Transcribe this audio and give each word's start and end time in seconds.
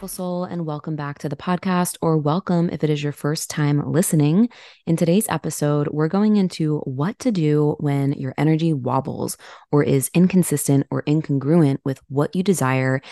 Beautiful 0.00 0.16
soul, 0.16 0.44
and 0.44 0.64
welcome 0.64 0.96
back 0.96 1.18
to 1.18 1.28
the 1.28 1.36
podcast, 1.36 1.98
or 2.00 2.16
welcome 2.16 2.70
if 2.70 2.82
it 2.82 2.88
is 2.88 3.02
your 3.02 3.12
first 3.12 3.50
time 3.50 3.92
listening. 3.92 4.48
In 4.86 4.96
today's 4.96 5.28
episode, 5.28 5.88
we're 5.88 6.08
going 6.08 6.36
into 6.36 6.78
what 6.86 7.18
to 7.18 7.30
do 7.30 7.76
when 7.80 8.14
your 8.14 8.32
energy 8.38 8.72
wobbles 8.72 9.36
or 9.70 9.84
is 9.84 10.10
inconsistent 10.14 10.86
or 10.90 11.02
incongruent 11.02 11.80
with 11.84 12.00
what 12.08 12.34
you 12.34 12.42
desire, 12.42 13.02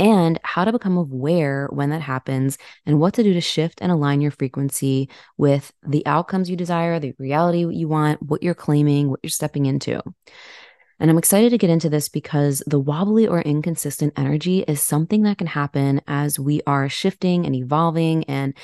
and 0.00 0.40
how 0.42 0.64
to 0.64 0.72
become 0.72 0.96
aware 0.96 1.68
when 1.70 1.90
that 1.90 2.02
happens, 2.02 2.58
and 2.86 2.98
what 2.98 3.14
to 3.14 3.22
do 3.22 3.32
to 3.34 3.40
shift 3.40 3.80
and 3.80 3.92
align 3.92 4.20
your 4.20 4.32
frequency 4.32 5.08
with 5.38 5.72
the 5.86 6.04
outcomes 6.06 6.50
you 6.50 6.56
desire, 6.56 6.98
the 6.98 7.14
reality 7.20 7.64
you 7.72 7.86
want, 7.86 8.20
what 8.20 8.42
you're 8.42 8.52
claiming, 8.52 9.08
what 9.10 9.20
you're 9.22 9.30
stepping 9.30 9.66
into. 9.66 10.02
And 11.02 11.10
I'm 11.10 11.18
excited 11.18 11.50
to 11.50 11.58
get 11.58 11.68
into 11.68 11.90
this 11.90 12.08
because 12.08 12.62
the 12.64 12.78
wobbly 12.78 13.26
or 13.26 13.40
inconsistent 13.40 14.12
energy 14.16 14.60
is 14.68 14.80
something 14.80 15.24
that 15.24 15.36
can 15.36 15.48
happen 15.48 16.00
as 16.06 16.38
we 16.38 16.62
are 16.64 16.88
shifting 16.88 17.44
and 17.44 17.56
evolving 17.56 18.22
and 18.24 18.54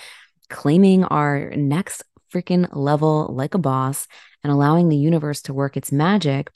claiming 0.48 1.02
our 1.02 1.50
next 1.56 2.04
freaking 2.32 2.68
level 2.72 3.26
like 3.34 3.54
a 3.54 3.58
boss 3.58 4.06
and 4.44 4.52
allowing 4.52 4.88
the 4.88 4.96
universe 4.96 5.42
to 5.42 5.52
work 5.52 5.76
its 5.76 5.90
magic. 5.90 6.48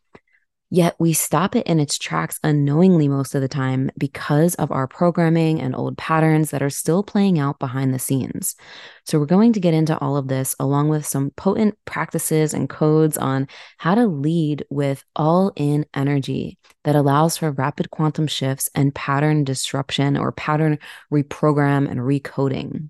Yet 0.75 0.97
we 0.99 1.13
stop 1.13 1.55
it 1.55 1.67
in 1.67 1.81
its 1.81 1.99
tracks 1.99 2.41
unknowingly 2.43 3.07
most 3.07 3.35
of 3.35 3.43
the 3.43 3.47
time 3.49 3.91
because 3.99 4.55
of 4.55 4.73
our 4.73 4.89
programming 4.89 5.61
and 5.61 5.77
old 5.77 5.99
patterns 5.99 6.51
that 6.51 6.63
are 6.63 6.71
still 6.71 7.03
playing 7.03 7.39
out 7.39 7.59
behind 7.59 7.93
the 7.93 7.99
scenes. 7.99 8.57
So, 9.05 9.19
we're 9.19 9.27
going 9.27 9.53
to 9.53 9.61
get 9.61 9.75
into 9.75 9.99
all 9.99 10.17
of 10.17 10.29
this 10.29 10.57
along 10.59 10.89
with 10.89 11.05
some 11.05 11.31
potent 11.33 11.77
practices 11.85 12.55
and 12.55 12.71
codes 12.71 13.19
on 13.19 13.49
how 13.77 13.95
to 13.95 14.07
lead 14.07 14.65
with 14.71 15.05
all 15.15 15.53
in 15.57 15.85
energy 15.93 16.57
that 16.85 16.97
allows 16.97 17.37
for 17.37 17.51
rapid 17.51 17.91
quantum 17.91 18.27
shifts 18.27 18.71
and 18.75 18.95
pattern 18.95 19.45
disruption 19.45 20.17
or 20.17 20.33
pattern 20.33 20.79
reprogram 21.13 21.87
and 21.87 22.01
recoding. 22.01 22.89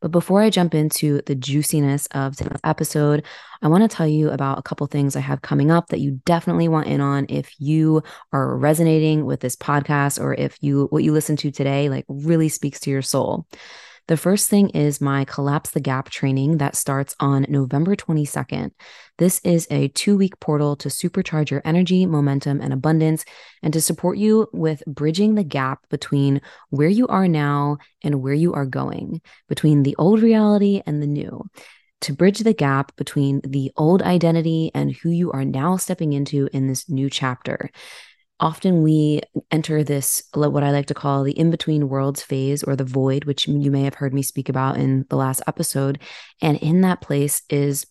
But 0.00 0.10
before 0.10 0.42
I 0.42 0.50
jump 0.50 0.74
into 0.74 1.22
the 1.26 1.34
juiciness 1.34 2.06
of 2.08 2.36
today's 2.36 2.60
episode, 2.64 3.24
I 3.62 3.68
want 3.68 3.88
to 3.88 3.94
tell 3.94 4.06
you 4.06 4.30
about 4.30 4.58
a 4.58 4.62
couple 4.62 4.86
things 4.86 5.14
I 5.14 5.20
have 5.20 5.42
coming 5.42 5.70
up 5.70 5.88
that 5.88 6.00
you 6.00 6.20
definitely 6.24 6.68
want 6.68 6.88
in 6.88 7.00
on 7.00 7.26
if 7.28 7.54
you 7.60 8.02
are 8.32 8.56
resonating 8.56 9.24
with 9.24 9.40
this 9.40 9.56
podcast 9.56 10.20
or 10.20 10.34
if 10.34 10.58
you 10.60 10.86
what 10.90 11.04
you 11.04 11.12
listen 11.12 11.36
to 11.36 11.50
today 11.50 11.88
like 11.88 12.04
really 12.08 12.48
speaks 12.48 12.80
to 12.80 12.90
your 12.90 13.02
soul. 13.02 13.46
The 14.08 14.16
first 14.16 14.50
thing 14.50 14.70
is 14.70 15.00
my 15.00 15.24
Collapse 15.24 15.70
the 15.70 15.80
Gap 15.80 16.10
training 16.10 16.58
that 16.58 16.74
starts 16.74 17.14
on 17.20 17.46
November 17.48 17.94
22nd. 17.94 18.72
This 19.18 19.40
is 19.44 19.68
a 19.70 19.88
two 19.88 20.16
week 20.16 20.40
portal 20.40 20.74
to 20.76 20.88
supercharge 20.88 21.50
your 21.50 21.62
energy, 21.64 22.04
momentum, 22.04 22.60
and 22.60 22.72
abundance, 22.72 23.24
and 23.62 23.72
to 23.72 23.80
support 23.80 24.18
you 24.18 24.48
with 24.52 24.82
bridging 24.86 25.36
the 25.36 25.44
gap 25.44 25.88
between 25.88 26.40
where 26.70 26.88
you 26.88 27.06
are 27.06 27.28
now 27.28 27.78
and 28.02 28.20
where 28.20 28.34
you 28.34 28.54
are 28.54 28.66
going, 28.66 29.20
between 29.48 29.84
the 29.84 29.94
old 29.98 30.20
reality 30.20 30.82
and 30.84 31.00
the 31.00 31.06
new 31.06 31.48
to 32.02 32.12
bridge 32.12 32.40
the 32.40 32.52
gap 32.52 32.96
between 32.96 33.40
the 33.44 33.70
old 33.76 34.02
identity 34.02 34.72
and 34.74 34.92
who 34.92 35.10
you 35.10 35.30
are 35.30 35.44
now 35.44 35.76
stepping 35.76 36.12
into 36.12 36.48
in 36.52 36.66
this 36.66 36.90
new 36.90 37.08
chapter 37.08 37.70
often 38.40 38.82
we 38.82 39.20
enter 39.50 39.84
this 39.84 40.24
what 40.34 40.64
i 40.64 40.70
like 40.70 40.86
to 40.86 40.94
call 40.94 41.22
the 41.22 41.38
in-between 41.38 41.88
worlds 41.88 42.22
phase 42.22 42.62
or 42.64 42.74
the 42.74 42.84
void 42.84 43.24
which 43.24 43.46
you 43.46 43.70
may 43.70 43.82
have 43.84 43.94
heard 43.94 44.12
me 44.12 44.22
speak 44.22 44.48
about 44.48 44.76
in 44.76 45.06
the 45.10 45.16
last 45.16 45.42
episode. 45.46 46.00
And 46.40 46.58
in 46.58 46.80
that 46.80 47.00
place 47.00 47.42
is 47.48 47.86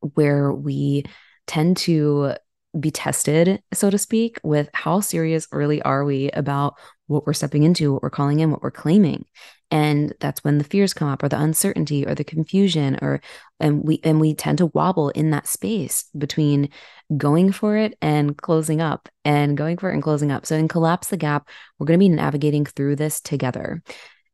where 0.00 0.52
we 0.52 1.04
tend 1.46 1.76
to 1.78 2.34
be 2.78 2.90
tested 2.90 3.62
so 3.72 3.88
to 3.88 3.96
speak 3.96 4.38
with 4.42 4.68
how 4.74 5.00
serious 5.00 5.48
really 5.50 5.80
are 5.82 6.04
we 6.04 6.30
about 6.32 6.74
what 7.06 7.26
we're 7.26 7.32
stepping 7.32 7.62
into 7.62 7.92
what 7.92 8.02
we're 8.02 8.10
calling 8.10 8.40
in 8.40 8.50
what 8.50 8.62
we're 8.62 8.70
claiming 8.70 9.24
and 9.70 10.12
that's 10.20 10.44
when 10.44 10.58
the 10.58 10.64
fears 10.64 10.94
come 10.94 11.08
up 11.08 11.22
or 11.22 11.28
the 11.28 11.40
uncertainty 11.40 12.06
or 12.06 12.14
the 12.14 12.24
confusion 12.24 12.98
or 13.02 13.20
and 13.58 13.82
we 13.82 14.00
and 14.04 14.20
we 14.20 14.34
tend 14.34 14.58
to 14.58 14.66
wobble 14.66 15.08
in 15.10 15.30
that 15.30 15.46
space 15.46 16.04
between 16.16 16.68
going 17.16 17.52
for 17.52 17.76
it 17.76 17.96
and 18.00 18.36
closing 18.36 18.80
up 18.80 19.08
and 19.24 19.56
going 19.56 19.76
for 19.76 19.90
it 19.90 19.94
and 19.94 20.02
closing 20.02 20.30
up. 20.30 20.46
So 20.46 20.56
in 20.56 20.68
collapse 20.68 21.08
the 21.08 21.16
gap 21.16 21.48
we're 21.78 21.86
going 21.86 21.98
to 21.98 22.04
be 22.04 22.08
navigating 22.08 22.64
through 22.64 22.96
this 22.96 23.20
together. 23.20 23.82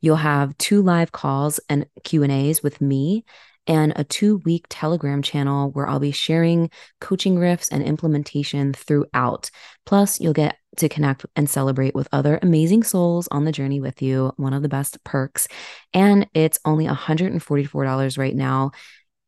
You'll 0.01 0.17
have 0.17 0.57
two 0.59 0.83
live 0.83 1.13
calls 1.13 1.61
and 1.69 1.87
q 2.05 2.23
and 2.23 2.33
a's 2.33 2.63
with 2.63 2.81
me 2.81 3.25
and 3.67 3.93
a 3.97 4.05
two 4.05 4.39
week 4.39 4.67
Telegram 4.69 5.23
channel 5.23 5.71
where 5.71 5.89
I'll 5.89 6.01
be 6.01 6.13
sharing 6.13 6.71
coaching 7.01 7.37
riffs 7.37 7.69
and 7.71 7.83
implementation 7.83 8.73
throughout. 8.73 9.51
Plus, 9.87 10.21
you'll 10.21 10.33
get 10.33 10.57
to 10.79 10.89
connect 10.89 11.27
and 11.37 11.49
celebrate 11.49 11.95
with 11.95 12.09
other 12.13 12.39
amazing 12.43 12.83
souls 12.83 13.29
on 13.31 13.45
the 13.45 13.53
journey 13.53 13.81
with 13.81 14.01
you, 14.03 14.33
one 14.37 14.55
of 14.55 14.63
the 14.63 14.69
best 14.69 15.03
perks. 15.05 15.47
And 15.93 16.27
it's 16.35 16.59
only 16.65 16.87
$144 16.87 18.19
right 18.19 18.35
now. 18.35 18.73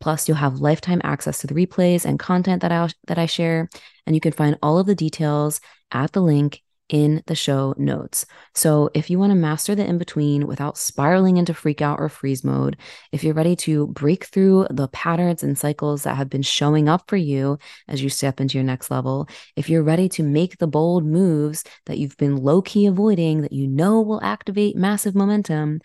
Plus, 0.01 0.29
you'll 0.29 0.37
have 0.37 0.61
lifetime 0.61 1.01
access 1.05 1.39
to 1.39 1.47
the 1.47 1.55
replays 1.55 2.05
and 2.05 2.19
content 2.19 2.63
that 2.63 2.73
I 2.73 2.89
that 3.07 3.19
I 3.19 3.27
share, 3.27 3.69
and 4.07 4.15
you 4.15 4.21
can 4.21 4.33
find 4.33 4.59
all 4.63 4.79
of 4.79 4.87
the 4.87 4.95
details 4.95 5.61
at 5.93 6.13
the 6.13 6.21
link 6.21 6.61
in 6.89 7.23
the 7.27 7.35
show 7.35 7.75
notes. 7.79 8.27
So, 8.55 8.91
if 8.95 9.11
you 9.11 9.19
want 9.19 9.31
to 9.31 9.37
master 9.37 9.75
the 9.75 9.87
in 9.87 9.99
between 9.99 10.47
without 10.47 10.77
spiraling 10.77 11.37
into 11.37 11.55
freak 11.55 11.81
out 11.81 11.99
or 11.99 12.09
freeze 12.09 12.45
mode, 12.45 12.77
if 13.13 13.25
you're 13.25 13.35
ready 13.35 13.57
to 13.57 13.87
break 13.89 14.25
through 14.27 14.67
the 14.71 14.89
patterns 14.89 15.43
and 15.43 15.59
cycles 15.59 16.03
that 16.03 16.17
have 16.17 16.29
been 16.29 16.43
showing 16.43 16.89
up 16.89 17.09
for 17.09 17.17
you 17.17 17.59
as 17.89 18.03
you 18.03 18.09
step 18.09 18.41
into 18.41 18.59
your 18.59 18.65
next 18.65 18.91
level, 18.91 19.29
if 19.57 19.69
you're 19.69 19.83
ready 19.83 20.09
to 20.11 20.23
make 20.23 20.59
the 20.59 20.67
bold 20.67 21.05
moves 21.05 21.65
that 21.87 21.99
you've 21.99 22.17
been 22.17 22.37
low 22.37 22.61
key 22.63 22.87
avoiding 22.87 23.43
that 23.43 23.53
you 23.53 23.67
know 23.67 24.01
will 24.01 24.23
activate 24.23 24.77
massive 24.77 25.15
momentum, 25.15 25.81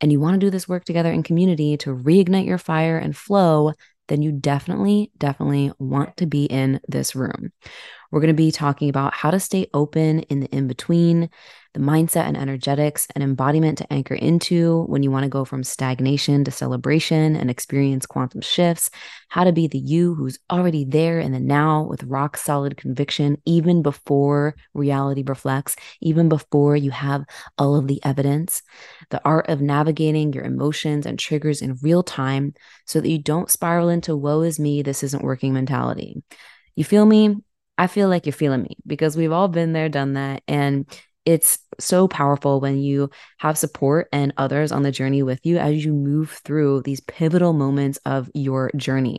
and 0.00 0.12
you 0.12 0.20
want 0.20 0.34
to 0.34 0.46
do 0.46 0.50
this 0.50 0.68
work 0.68 0.84
together 0.84 1.10
in 1.10 1.22
community 1.22 1.76
to 1.78 1.94
reignite 1.94 2.46
your 2.46 2.58
fire 2.58 2.98
and 2.98 3.16
flow, 3.16 3.72
then 4.08 4.22
you 4.22 4.32
definitely, 4.32 5.10
definitely 5.16 5.72
want 5.78 6.16
to 6.18 6.26
be 6.26 6.44
in 6.44 6.80
this 6.88 7.14
room. 7.14 7.52
We're 8.14 8.20
going 8.20 8.28
to 8.28 8.34
be 8.34 8.52
talking 8.52 8.88
about 8.88 9.12
how 9.12 9.32
to 9.32 9.40
stay 9.40 9.68
open 9.74 10.20
in 10.20 10.38
the 10.38 10.46
in 10.54 10.68
between, 10.68 11.30
the 11.72 11.80
mindset 11.80 12.26
and 12.26 12.36
energetics 12.36 13.08
and 13.12 13.24
embodiment 13.24 13.78
to 13.78 13.92
anchor 13.92 14.14
into 14.14 14.84
when 14.84 15.02
you 15.02 15.10
want 15.10 15.24
to 15.24 15.28
go 15.28 15.44
from 15.44 15.64
stagnation 15.64 16.44
to 16.44 16.52
celebration 16.52 17.34
and 17.34 17.50
experience 17.50 18.06
quantum 18.06 18.40
shifts, 18.40 18.88
how 19.30 19.42
to 19.42 19.50
be 19.50 19.66
the 19.66 19.80
you 19.80 20.14
who's 20.14 20.38
already 20.48 20.84
there 20.84 21.18
in 21.18 21.32
the 21.32 21.40
now 21.40 21.82
with 21.82 22.04
rock 22.04 22.36
solid 22.36 22.76
conviction, 22.76 23.36
even 23.46 23.82
before 23.82 24.54
reality 24.74 25.24
reflects, 25.26 25.74
even 26.00 26.28
before 26.28 26.76
you 26.76 26.92
have 26.92 27.24
all 27.58 27.74
of 27.74 27.88
the 27.88 28.00
evidence, 28.04 28.62
the 29.10 29.20
art 29.24 29.48
of 29.48 29.60
navigating 29.60 30.32
your 30.32 30.44
emotions 30.44 31.04
and 31.04 31.18
triggers 31.18 31.60
in 31.60 31.76
real 31.82 32.04
time 32.04 32.54
so 32.86 33.00
that 33.00 33.10
you 33.10 33.18
don't 33.18 33.50
spiral 33.50 33.88
into 33.88 34.14
woe 34.14 34.42
is 34.42 34.60
me, 34.60 34.82
this 34.82 35.02
isn't 35.02 35.24
working 35.24 35.52
mentality. 35.52 36.22
You 36.76 36.84
feel 36.84 37.06
me? 37.06 37.38
I 37.76 37.86
feel 37.86 38.08
like 38.08 38.26
you're 38.26 38.32
feeling 38.32 38.62
me 38.62 38.76
because 38.86 39.16
we've 39.16 39.32
all 39.32 39.48
been 39.48 39.72
there, 39.72 39.88
done 39.88 40.14
that. 40.14 40.42
And 40.46 40.86
it's 41.24 41.58
so 41.80 42.06
powerful 42.06 42.60
when 42.60 42.78
you 42.78 43.10
have 43.38 43.58
support 43.58 44.08
and 44.12 44.32
others 44.36 44.72
on 44.72 44.82
the 44.82 44.92
journey 44.92 45.22
with 45.22 45.44
you 45.44 45.58
as 45.58 45.84
you 45.84 45.92
move 45.92 46.30
through 46.44 46.82
these 46.82 47.00
pivotal 47.00 47.52
moments 47.52 47.98
of 48.04 48.30
your 48.34 48.70
journey. 48.76 49.18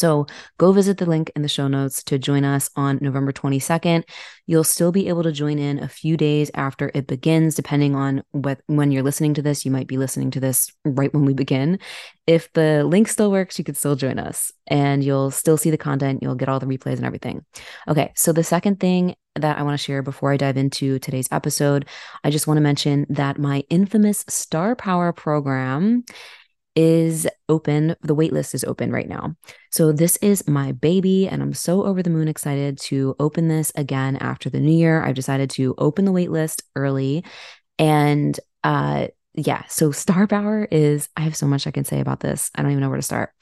So 0.00 0.26
go 0.56 0.72
visit 0.72 0.96
the 0.96 1.04
link 1.04 1.30
in 1.36 1.42
the 1.42 1.48
show 1.48 1.68
notes 1.68 2.02
to 2.04 2.18
join 2.18 2.42
us 2.42 2.70
on 2.74 2.98
November 3.02 3.32
22nd. 3.32 4.04
You'll 4.46 4.64
still 4.64 4.92
be 4.92 5.08
able 5.08 5.22
to 5.24 5.30
join 5.30 5.58
in 5.58 5.78
a 5.78 5.88
few 5.88 6.16
days 6.16 6.50
after 6.54 6.90
it 6.94 7.06
begins, 7.06 7.54
depending 7.54 7.94
on 7.94 8.22
what 8.30 8.62
when 8.66 8.92
you're 8.92 9.02
listening 9.02 9.34
to 9.34 9.42
this. 9.42 9.66
You 9.66 9.70
might 9.70 9.88
be 9.88 9.98
listening 9.98 10.30
to 10.30 10.40
this 10.40 10.72
right 10.86 11.12
when 11.12 11.26
we 11.26 11.34
begin. 11.34 11.78
If 12.26 12.50
the 12.54 12.82
link 12.84 13.08
still 13.08 13.30
works, 13.30 13.58
you 13.58 13.64
could 13.64 13.76
still 13.76 13.94
join 13.94 14.18
us 14.18 14.50
and 14.66 15.04
you'll 15.04 15.30
still 15.32 15.58
see 15.58 15.70
the 15.70 15.76
content. 15.76 16.22
You'll 16.22 16.34
get 16.34 16.48
all 16.48 16.60
the 16.60 16.66
replays 16.66 16.96
and 16.96 17.04
everything. 17.04 17.44
Okay, 17.86 18.12
so 18.16 18.32
the 18.32 18.42
second 18.42 18.80
thing 18.80 19.16
that 19.34 19.58
I 19.58 19.62
want 19.62 19.78
to 19.78 19.84
share 19.84 20.02
before 20.02 20.32
I 20.32 20.38
dive 20.38 20.56
into 20.56 20.98
today's 20.98 21.28
episode, 21.30 21.86
I 22.24 22.30
just 22.30 22.46
want 22.46 22.56
to 22.56 22.62
mention 22.62 23.04
that 23.10 23.38
my 23.38 23.64
infamous 23.68 24.24
Star 24.28 24.74
Power 24.74 25.12
program 25.12 26.04
is 26.76 27.26
open. 27.48 27.96
The 28.02 28.14
waitlist 28.14 28.54
is 28.54 28.64
open 28.64 28.92
right 28.92 29.08
now. 29.08 29.34
So 29.70 29.92
this 29.92 30.16
is 30.18 30.46
my 30.48 30.72
baby, 30.72 31.28
and 31.28 31.42
I'm 31.42 31.54
so 31.54 31.84
over 31.84 32.02
the 32.02 32.10
moon 32.10 32.28
excited 32.28 32.78
to 32.82 33.16
open 33.18 33.48
this 33.48 33.72
again 33.74 34.16
after 34.16 34.50
the 34.50 34.60
new 34.60 34.72
year. 34.72 35.02
I've 35.02 35.14
decided 35.14 35.50
to 35.50 35.74
open 35.78 36.04
the 36.04 36.12
waitlist 36.12 36.62
early. 36.76 37.24
And 37.78 38.38
uh 38.62 39.08
yeah, 39.34 39.64
so 39.68 39.92
Star 39.92 40.26
Power 40.26 40.66
is 40.70 41.08
I 41.16 41.22
have 41.22 41.36
so 41.36 41.46
much 41.46 41.66
I 41.66 41.70
can 41.70 41.84
say 41.84 42.00
about 42.00 42.20
this. 42.20 42.50
I 42.54 42.62
don't 42.62 42.72
even 42.72 42.82
know 42.82 42.88
where 42.88 42.98
to 42.98 43.02
start 43.02 43.32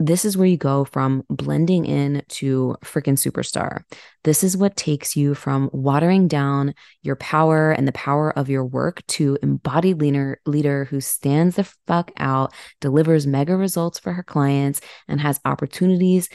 this 0.00 0.24
is 0.24 0.36
where 0.36 0.48
you 0.48 0.56
go 0.56 0.84
from 0.86 1.22
blending 1.28 1.84
in 1.84 2.22
to 2.28 2.74
freaking 2.82 3.18
superstar. 3.18 3.82
This 4.24 4.42
is 4.42 4.56
what 4.56 4.74
takes 4.74 5.14
you 5.14 5.34
from 5.34 5.68
watering 5.74 6.26
down 6.26 6.74
your 7.02 7.16
power 7.16 7.70
and 7.70 7.86
the 7.86 7.92
power 7.92 8.36
of 8.36 8.48
your 8.48 8.64
work 8.64 9.06
to 9.08 9.38
embodied 9.42 10.00
leader 10.00 10.40
leader 10.46 10.86
who 10.86 11.02
stands 11.02 11.56
the 11.56 11.64
fuck 11.86 12.10
out, 12.16 12.54
delivers 12.80 13.26
mega 13.26 13.54
results 13.54 13.98
for 13.98 14.14
her 14.14 14.22
clients 14.22 14.80
and 15.06 15.20
has 15.20 15.38
opportunities, 15.44 16.30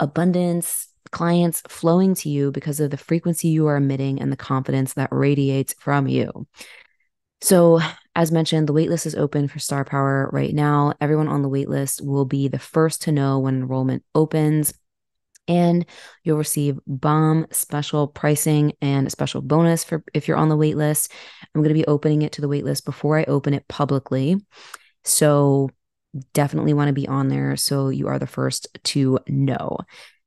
abundance, 0.00 0.88
clients 1.12 1.62
flowing 1.68 2.16
to 2.16 2.28
you 2.28 2.50
because 2.50 2.80
of 2.80 2.90
the 2.90 2.96
frequency 2.96 3.48
you 3.48 3.68
are 3.68 3.76
emitting 3.76 4.20
and 4.20 4.32
the 4.32 4.36
confidence 4.36 4.94
that 4.94 5.10
radiates 5.12 5.74
from 5.78 6.08
you. 6.08 6.46
So, 7.40 7.80
as 8.20 8.30
mentioned, 8.30 8.68
the 8.68 8.74
waitlist 8.74 9.06
is 9.06 9.14
open 9.14 9.48
for 9.48 9.58
Star 9.58 9.82
Power 9.82 10.28
right 10.30 10.54
now. 10.54 10.92
Everyone 11.00 11.26
on 11.26 11.40
the 11.40 11.48
waitlist 11.48 12.04
will 12.04 12.26
be 12.26 12.48
the 12.48 12.58
first 12.58 13.00
to 13.02 13.12
know 13.12 13.38
when 13.38 13.54
enrollment 13.54 14.04
opens. 14.14 14.74
And 15.48 15.86
you'll 16.22 16.36
receive 16.36 16.78
bomb 16.86 17.46
special 17.50 18.08
pricing 18.08 18.74
and 18.82 19.06
a 19.06 19.10
special 19.10 19.40
bonus 19.40 19.84
for 19.84 20.04
if 20.12 20.28
you're 20.28 20.36
on 20.36 20.50
the 20.50 20.56
waitlist. 20.56 21.10
I'm 21.54 21.62
going 21.62 21.74
to 21.74 21.80
be 21.82 21.86
opening 21.86 22.20
it 22.20 22.32
to 22.32 22.42
the 22.42 22.48
waitlist 22.48 22.84
before 22.84 23.18
I 23.18 23.24
open 23.24 23.54
it 23.54 23.66
publicly. 23.68 24.36
So 25.02 25.70
definitely 26.34 26.74
want 26.74 26.88
to 26.88 26.92
be 26.92 27.08
on 27.08 27.28
there 27.28 27.56
so 27.56 27.88
you 27.88 28.08
are 28.08 28.18
the 28.18 28.26
first 28.26 28.68
to 28.84 29.18
know. 29.28 29.78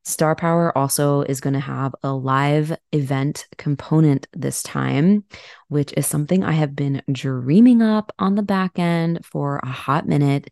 Star 0.06 0.36
Power 0.36 0.78
also 0.78 1.22
is 1.22 1.40
going 1.40 1.54
to 1.54 1.60
have 1.60 1.96
a 2.04 2.14
live 2.14 2.76
event 2.92 3.48
component 3.58 4.28
this 4.34 4.62
time, 4.62 5.24
which 5.70 5.94
is 5.96 6.06
something 6.06 6.44
I 6.44 6.52
have 6.52 6.76
been 6.76 7.02
dreaming 7.12 7.82
up 7.82 8.12
on 8.20 8.36
the 8.36 8.44
back 8.44 8.78
end 8.78 9.26
for 9.26 9.60
a 9.64 9.68
hot 9.68 10.06
minute. 10.06 10.50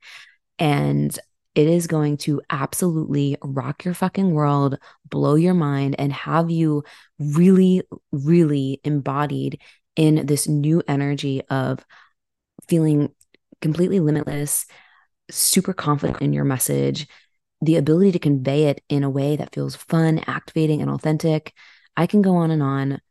And 0.58 1.18
it 1.54 1.68
is 1.68 1.88
going 1.88 2.16
to 2.18 2.42
absolutely 2.50 3.36
rock 3.44 3.84
your 3.84 3.94
fucking 3.94 4.32
world, 4.32 4.78
blow 5.10 5.36
your 5.36 5.54
mind, 5.54 5.96
and 6.00 6.14
have 6.14 6.50
you 6.50 6.84
really, 7.20 7.82
really 8.14 8.80
embodied 8.86 9.60
in 9.98 10.26
this 10.26 10.48
new 10.48 10.82
energy 10.88 11.42
of 11.50 11.86
feeling 12.70 13.10
completely 13.60 14.00
limitless, 14.00 14.66
super 15.30 15.74
confident 15.74 16.22
in 16.22 16.32
your 16.32 16.46
message, 16.46 17.08
the 17.62 17.76
ability 17.76 18.12
to 18.14 18.20
convey 18.20 18.66
it 18.66 18.84
in 18.90 19.04
a 19.04 19.10
way 19.10 19.36
that 19.36 19.54
feels 19.54 19.76
fun, 19.76 20.20
activating, 20.28 20.82
and 20.82 20.90
authentic. 20.90 21.54
I 21.96 22.08
can 22.08 22.22
go 22.22 22.36
on 22.36 22.52
and 22.52 22.64
on. 22.64 23.02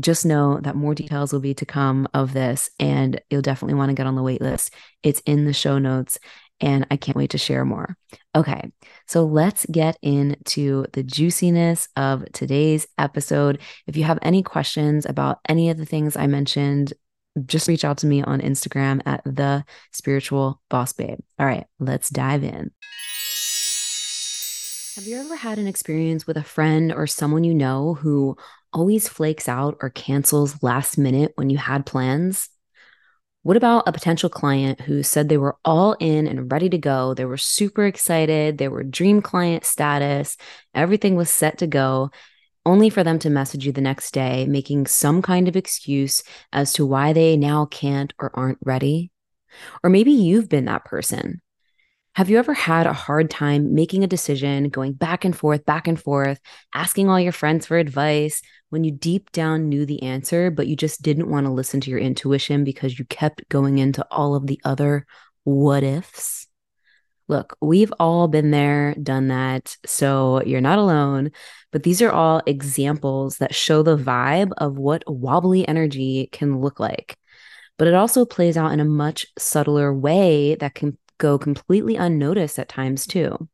Just 0.00 0.24
know 0.24 0.58
that 0.60 0.74
more 0.74 0.94
details 0.94 1.32
will 1.32 1.40
be 1.40 1.54
to 1.54 1.66
come 1.66 2.08
of 2.14 2.32
this, 2.32 2.70
and 2.80 3.20
you'll 3.28 3.42
definitely 3.42 3.74
want 3.74 3.90
to 3.90 3.94
get 3.94 4.06
on 4.06 4.14
the 4.14 4.22
wait 4.22 4.40
list. 4.40 4.72
It's 5.02 5.20
in 5.20 5.44
the 5.44 5.52
show 5.52 5.78
notes, 5.78 6.18
and 6.60 6.86
I 6.90 6.96
can't 6.96 7.16
wait 7.16 7.30
to 7.30 7.38
share 7.38 7.64
more. 7.64 7.96
Okay, 8.34 8.72
so 9.06 9.24
let's 9.24 9.66
get 9.66 9.98
into 10.00 10.86
the 10.94 11.02
juiciness 11.02 11.88
of 11.94 12.24
today's 12.32 12.86
episode. 12.96 13.60
If 13.86 13.96
you 13.96 14.04
have 14.04 14.18
any 14.22 14.42
questions 14.42 15.04
about 15.04 15.40
any 15.46 15.68
of 15.68 15.76
the 15.76 15.86
things 15.86 16.16
I 16.16 16.26
mentioned, 16.26 16.94
just 17.44 17.68
reach 17.68 17.84
out 17.84 17.98
to 17.98 18.06
me 18.06 18.22
on 18.22 18.40
Instagram 18.40 19.02
at 19.04 19.22
the 19.24 19.64
spiritual 19.92 20.60
boss 20.70 20.92
babe. 20.94 21.18
All 21.38 21.46
right, 21.46 21.66
let's 21.78 22.08
dive 22.08 22.44
in. 22.44 22.70
Have 24.96 25.06
you 25.06 25.18
ever 25.18 25.36
had 25.36 25.58
an 25.58 25.66
experience 25.66 26.26
with 26.26 26.36
a 26.36 26.42
friend 26.42 26.92
or 26.92 27.06
someone 27.06 27.44
you 27.44 27.54
know 27.54 27.94
who 27.94 28.36
always 28.74 29.08
flakes 29.08 29.48
out 29.48 29.78
or 29.80 29.88
cancels 29.88 30.62
last 30.62 30.98
minute 30.98 31.32
when 31.36 31.48
you 31.48 31.56
had 31.56 31.86
plans? 31.86 32.50
What 33.42 33.56
about 33.56 33.88
a 33.88 33.92
potential 33.92 34.28
client 34.28 34.82
who 34.82 35.02
said 35.02 35.30
they 35.30 35.38
were 35.38 35.56
all 35.64 35.94
in 35.98 36.26
and 36.26 36.52
ready 36.52 36.68
to 36.68 36.76
go? 36.76 37.14
They 37.14 37.24
were 37.24 37.38
super 37.38 37.86
excited, 37.86 38.58
they 38.58 38.68
were 38.68 38.82
dream 38.82 39.22
client 39.22 39.64
status, 39.64 40.36
everything 40.74 41.16
was 41.16 41.30
set 41.30 41.56
to 41.58 41.66
go, 41.66 42.10
only 42.66 42.90
for 42.90 43.02
them 43.02 43.18
to 43.20 43.30
message 43.30 43.64
you 43.64 43.72
the 43.72 43.80
next 43.80 44.12
day, 44.12 44.44
making 44.44 44.88
some 44.88 45.22
kind 45.22 45.48
of 45.48 45.56
excuse 45.56 46.22
as 46.52 46.74
to 46.74 46.84
why 46.84 47.14
they 47.14 47.38
now 47.38 47.64
can't 47.64 48.12
or 48.18 48.30
aren't 48.34 48.58
ready? 48.62 49.10
Or 49.82 49.88
maybe 49.88 50.12
you've 50.12 50.50
been 50.50 50.66
that 50.66 50.84
person. 50.84 51.40
Have 52.14 52.28
you 52.28 52.38
ever 52.38 52.52
had 52.52 52.86
a 52.86 52.92
hard 52.92 53.30
time 53.30 53.74
making 53.74 54.04
a 54.04 54.06
decision, 54.06 54.68
going 54.68 54.92
back 54.92 55.24
and 55.24 55.34
forth, 55.34 55.64
back 55.64 55.88
and 55.88 55.98
forth, 55.98 56.38
asking 56.74 57.08
all 57.08 57.18
your 57.18 57.32
friends 57.32 57.66
for 57.66 57.78
advice 57.78 58.42
when 58.68 58.84
you 58.84 58.90
deep 58.90 59.32
down 59.32 59.70
knew 59.70 59.86
the 59.86 60.02
answer, 60.02 60.50
but 60.50 60.66
you 60.66 60.76
just 60.76 61.00
didn't 61.00 61.30
want 61.30 61.46
to 61.46 61.52
listen 61.52 61.80
to 61.80 61.90
your 61.90 61.98
intuition 61.98 62.64
because 62.64 62.98
you 62.98 63.06
kept 63.06 63.48
going 63.48 63.78
into 63.78 64.06
all 64.10 64.34
of 64.34 64.46
the 64.46 64.60
other 64.62 65.06
what 65.44 65.82
ifs? 65.82 66.48
Look, 67.28 67.56
we've 67.62 67.92
all 67.98 68.28
been 68.28 68.50
there, 68.50 68.94
done 69.02 69.28
that. 69.28 69.74
So 69.86 70.42
you're 70.44 70.60
not 70.60 70.78
alone. 70.78 71.30
But 71.70 71.82
these 71.82 72.02
are 72.02 72.12
all 72.12 72.42
examples 72.46 73.38
that 73.38 73.54
show 73.54 73.82
the 73.82 73.96
vibe 73.96 74.52
of 74.58 74.76
what 74.76 75.02
wobbly 75.06 75.66
energy 75.66 76.28
can 76.30 76.60
look 76.60 76.78
like. 76.78 77.16
But 77.78 77.88
it 77.88 77.94
also 77.94 78.26
plays 78.26 78.58
out 78.58 78.72
in 78.72 78.80
a 78.80 78.84
much 78.84 79.24
subtler 79.38 79.94
way 79.94 80.56
that 80.56 80.74
can 80.74 80.98
go 81.22 81.38
completely 81.38 81.94
unnoticed 81.94 82.58
at 82.58 82.68
times 82.68 83.06
too. 83.06 83.48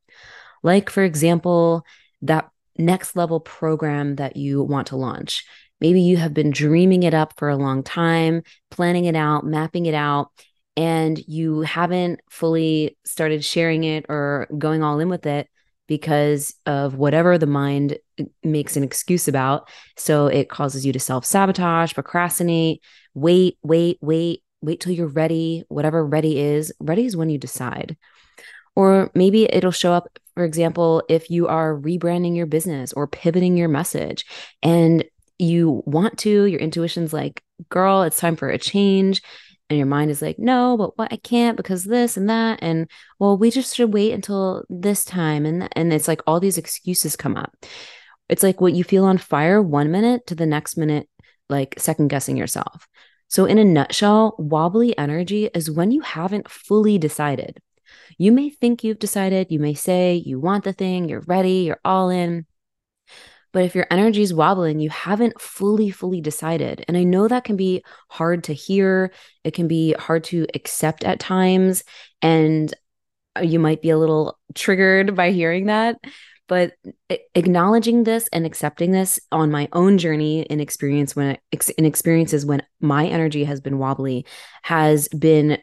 Like, 0.62 0.88
for 0.88 1.04
example, 1.04 1.84
that 2.22 2.48
next 2.78 3.14
level 3.14 3.40
program 3.40 4.16
that 4.16 4.36
you 4.36 4.62
want 4.62 4.88
to 4.88 4.96
launch. 4.96 5.44
Maybe 5.80 6.00
you 6.00 6.16
have 6.16 6.32
been 6.32 6.50
dreaming 6.50 7.02
it 7.02 7.14
up 7.14 7.34
for 7.36 7.48
a 7.48 7.56
long 7.56 7.82
time, 7.82 8.42
planning 8.70 9.04
it 9.04 9.14
out, 9.14 9.44
mapping 9.44 9.86
it 9.86 9.94
out, 9.94 10.30
and 10.76 11.18
you 11.28 11.60
haven't 11.60 12.20
fully 12.30 12.96
started 13.04 13.44
sharing 13.44 13.84
it 13.84 14.06
or 14.08 14.48
going 14.56 14.82
all 14.82 14.98
in 14.98 15.08
with 15.08 15.26
it 15.26 15.48
because 15.88 16.54
of 16.66 16.94
whatever 16.96 17.36
the 17.36 17.46
mind 17.46 17.98
makes 18.42 18.76
an 18.76 18.82
excuse 18.82 19.28
about. 19.28 19.68
So 19.96 20.26
it 20.26 20.48
causes 20.48 20.86
you 20.86 20.92
to 20.92 21.00
self 21.00 21.24
sabotage, 21.24 21.94
procrastinate, 21.94 22.82
wait, 23.14 23.58
wait, 23.62 23.98
wait, 24.00 24.42
wait 24.60 24.80
till 24.80 24.92
you're 24.92 25.06
ready, 25.06 25.64
whatever 25.68 26.04
ready 26.04 26.38
is. 26.38 26.72
Ready 26.80 27.06
is 27.06 27.16
when 27.16 27.30
you 27.30 27.38
decide. 27.38 27.96
Or 28.76 29.10
maybe 29.14 29.44
it'll 29.44 29.70
show 29.72 29.92
up, 29.92 30.18
for 30.34 30.44
example, 30.44 31.02
if 31.08 31.30
you 31.30 31.48
are 31.48 31.76
rebranding 31.76 32.36
your 32.36 32.46
business 32.46 32.92
or 32.92 33.08
pivoting 33.08 33.56
your 33.56 33.68
message 33.68 34.24
and 34.62 35.04
you 35.38 35.82
want 35.84 36.18
to, 36.18 36.44
your 36.44 36.60
intuition's 36.60 37.12
like, 37.12 37.42
girl, 37.70 38.02
it's 38.02 38.20
time 38.20 38.36
for 38.36 38.48
a 38.48 38.58
change. 38.58 39.22
And 39.70 39.76
your 39.76 39.86
mind 39.86 40.10
is 40.10 40.22
like, 40.22 40.38
no, 40.38 40.76
but 40.78 40.96
what 40.96 41.12
I 41.12 41.16
can't 41.16 41.56
because 41.56 41.84
this 41.84 42.16
and 42.16 42.30
that. 42.30 42.60
And 42.62 42.88
well, 43.18 43.36
we 43.36 43.50
just 43.50 43.74
should 43.74 43.92
wait 43.92 44.12
until 44.12 44.64
this 44.70 45.04
time. 45.04 45.44
And, 45.44 45.68
and 45.76 45.92
it's 45.92 46.08
like 46.08 46.22
all 46.26 46.40
these 46.40 46.56
excuses 46.56 47.16
come 47.16 47.36
up. 47.36 47.54
It's 48.28 48.42
like 48.42 48.60
what 48.60 48.72
you 48.72 48.84
feel 48.84 49.04
on 49.04 49.18
fire 49.18 49.60
one 49.60 49.90
minute 49.90 50.26
to 50.28 50.34
the 50.34 50.46
next 50.46 50.76
minute, 50.76 51.08
like 51.48 51.74
second 51.78 52.08
guessing 52.08 52.36
yourself. 52.36 52.88
So, 53.28 53.44
in 53.44 53.58
a 53.58 53.64
nutshell, 53.64 54.34
wobbly 54.38 54.96
energy 54.96 55.50
is 55.54 55.70
when 55.70 55.90
you 55.90 56.00
haven't 56.00 56.50
fully 56.50 56.98
decided. 56.98 57.60
You 58.16 58.32
may 58.32 58.50
think 58.50 58.82
you've 58.82 58.98
decided, 58.98 59.48
you 59.50 59.58
may 59.58 59.74
say 59.74 60.14
you 60.14 60.40
want 60.40 60.64
the 60.64 60.72
thing, 60.72 61.08
you're 61.08 61.20
ready, 61.20 61.64
you're 61.66 61.80
all 61.84 62.10
in. 62.10 62.46
But 63.52 63.64
if 63.64 63.74
your 63.74 63.86
energy 63.90 64.22
is 64.22 64.34
wobbling, 64.34 64.78
you 64.78 64.90
haven't 64.90 65.40
fully, 65.40 65.90
fully 65.90 66.20
decided. 66.20 66.84
And 66.86 66.96
I 66.96 67.04
know 67.04 67.28
that 67.28 67.44
can 67.44 67.56
be 67.56 67.82
hard 68.08 68.44
to 68.44 68.52
hear. 68.52 69.12
It 69.42 69.54
can 69.54 69.68
be 69.68 69.92
hard 69.92 70.24
to 70.24 70.46
accept 70.54 71.04
at 71.04 71.20
times. 71.20 71.82
And 72.20 72.72
uh, 73.36 73.40
you 73.40 73.58
might 73.58 73.80
be 73.80 73.90
a 73.90 73.98
little 73.98 74.38
triggered 74.54 75.14
by 75.14 75.30
hearing 75.30 75.66
that. 75.66 75.96
But 76.48 76.72
acknowledging 77.34 78.04
this 78.04 78.28
and 78.32 78.44
accepting 78.46 78.90
this 78.90 79.20
on 79.30 79.50
my 79.50 79.68
own 79.72 79.98
journey 79.98 80.42
in 80.42 80.60
experience 80.60 81.14
when 81.14 81.38
in 81.76 81.84
experiences 81.84 82.46
when 82.46 82.62
my 82.80 83.06
energy 83.06 83.44
has 83.44 83.60
been 83.60 83.78
wobbly 83.78 84.26
has 84.62 85.08
been 85.08 85.58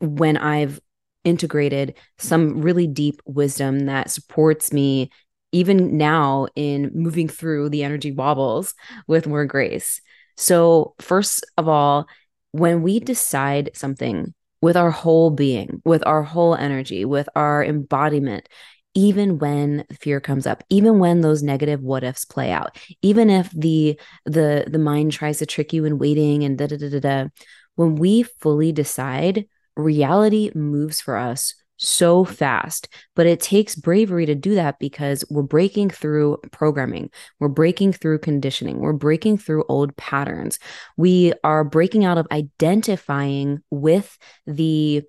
when 0.00 0.36
I've 0.38 0.80
integrated 1.24 1.94
some 2.18 2.62
really 2.62 2.86
deep 2.86 3.20
wisdom 3.26 3.80
that 3.80 4.10
supports 4.10 4.72
me 4.72 5.10
even 5.52 5.96
now 5.96 6.46
in 6.54 6.90
moving 6.94 7.28
through 7.28 7.68
the 7.68 7.84
energy 7.84 8.12
wobbles 8.12 8.74
with 9.06 9.26
more 9.26 9.44
grace. 9.44 10.00
So, 10.36 10.94
first 11.00 11.44
of 11.58 11.68
all, 11.68 12.06
when 12.52 12.82
we 12.82 13.00
decide 13.00 13.70
something 13.74 14.32
with 14.62 14.76
our 14.76 14.90
whole 14.90 15.30
being, 15.30 15.82
with 15.84 16.06
our 16.06 16.22
whole 16.22 16.54
energy, 16.54 17.04
with 17.04 17.28
our 17.34 17.64
embodiment, 17.64 18.48
even 18.94 19.38
when 19.38 19.84
fear 19.92 20.20
comes 20.20 20.46
up 20.46 20.64
even 20.68 20.98
when 20.98 21.20
those 21.20 21.42
negative 21.42 21.80
what 21.80 22.04
ifs 22.04 22.24
play 22.24 22.50
out 22.50 22.76
even 23.02 23.30
if 23.30 23.50
the 23.50 23.98
the 24.24 24.64
the 24.68 24.78
mind 24.78 25.12
tries 25.12 25.38
to 25.38 25.46
trick 25.46 25.72
you 25.72 25.84
in 25.84 25.98
waiting 25.98 26.44
and 26.44 26.58
da 26.58 26.66
da 26.66 26.76
da 26.76 26.88
da 26.88 27.00
da 27.00 27.28
when 27.76 27.94
we 27.96 28.22
fully 28.22 28.72
decide 28.72 29.46
reality 29.76 30.50
moves 30.54 31.00
for 31.00 31.16
us 31.16 31.54
so 31.76 32.24
fast 32.24 32.88
but 33.16 33.26
it 33.26 33.40
takes 33.40 33.74
bravery 33.74 34.26
to 34.26 34.34
do 34.34 34.54
that 34.54 34.78
because 34.78 35.24
we're 35.30 35.42
breaking 35.42 35.88
through 35.88 36.36
programming 36.50 37.08
we're 37.38 37.48
breaking 37.48 37.90
through 37.90 38.18
conditioning 38.18 38.80
we're 38.80 38.92
breaking 38.92 39.38
through 39.38 39.64
old 39.68 39.96
patterns. 39.96 40.58
We 40.96 41.32
are 41.42 41.64
breaking 41.64 42.04
out 42.04 42.18
of 42.18 42.26
identifying 42.30 43.62
with 43.70 44.16
the 44.46 45.04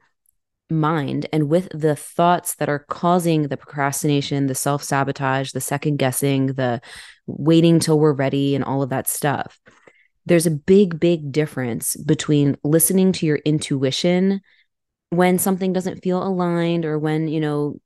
mind 0.72 1.28
and 1.32 1.50
with 1.50 1.70
the 1.74 1.96
thoughts 1.96 2.56
that 2.56 2.70
are 2.70 2.86
causing 2.90 3.44
the 3.44 3.58
procrastination, 3.58 4.48
the 4.48 4.56
self 4.56 4.84
sabotage, 4.84 5.52
the 5.52 5.62
second 5.62 5.98
guessing, 5.98 6.48
the 6.48 6.82
waiting 7.28 7.80
till 7.80 8.00
we're 8.00 8.14
ready, 8.14 8.56
and 8.56 8.64
all 8.64 8.82
of 8.82 8.90
that 8.90 9.08
stuff. 9.08 9.60
There's 10.26 10.46
a 10.46 10.52
big, 10.52 11.00
big 11.00 11.32
difference 11.32 11.96
between 11.96 12.58
listening 12.64 13.12
to 13.14 13.26
your 13.26 13.38
intuition 13.38 14.42
when 15.10 15.40
something 15.40 15.74
doesn't 15.74 16.04
feel 16.04 16.24
aligned 16.26 16.86
or 16.86 16.98
when, 16.98 17.28
you 17.28 17.40
know, 17.40 17.80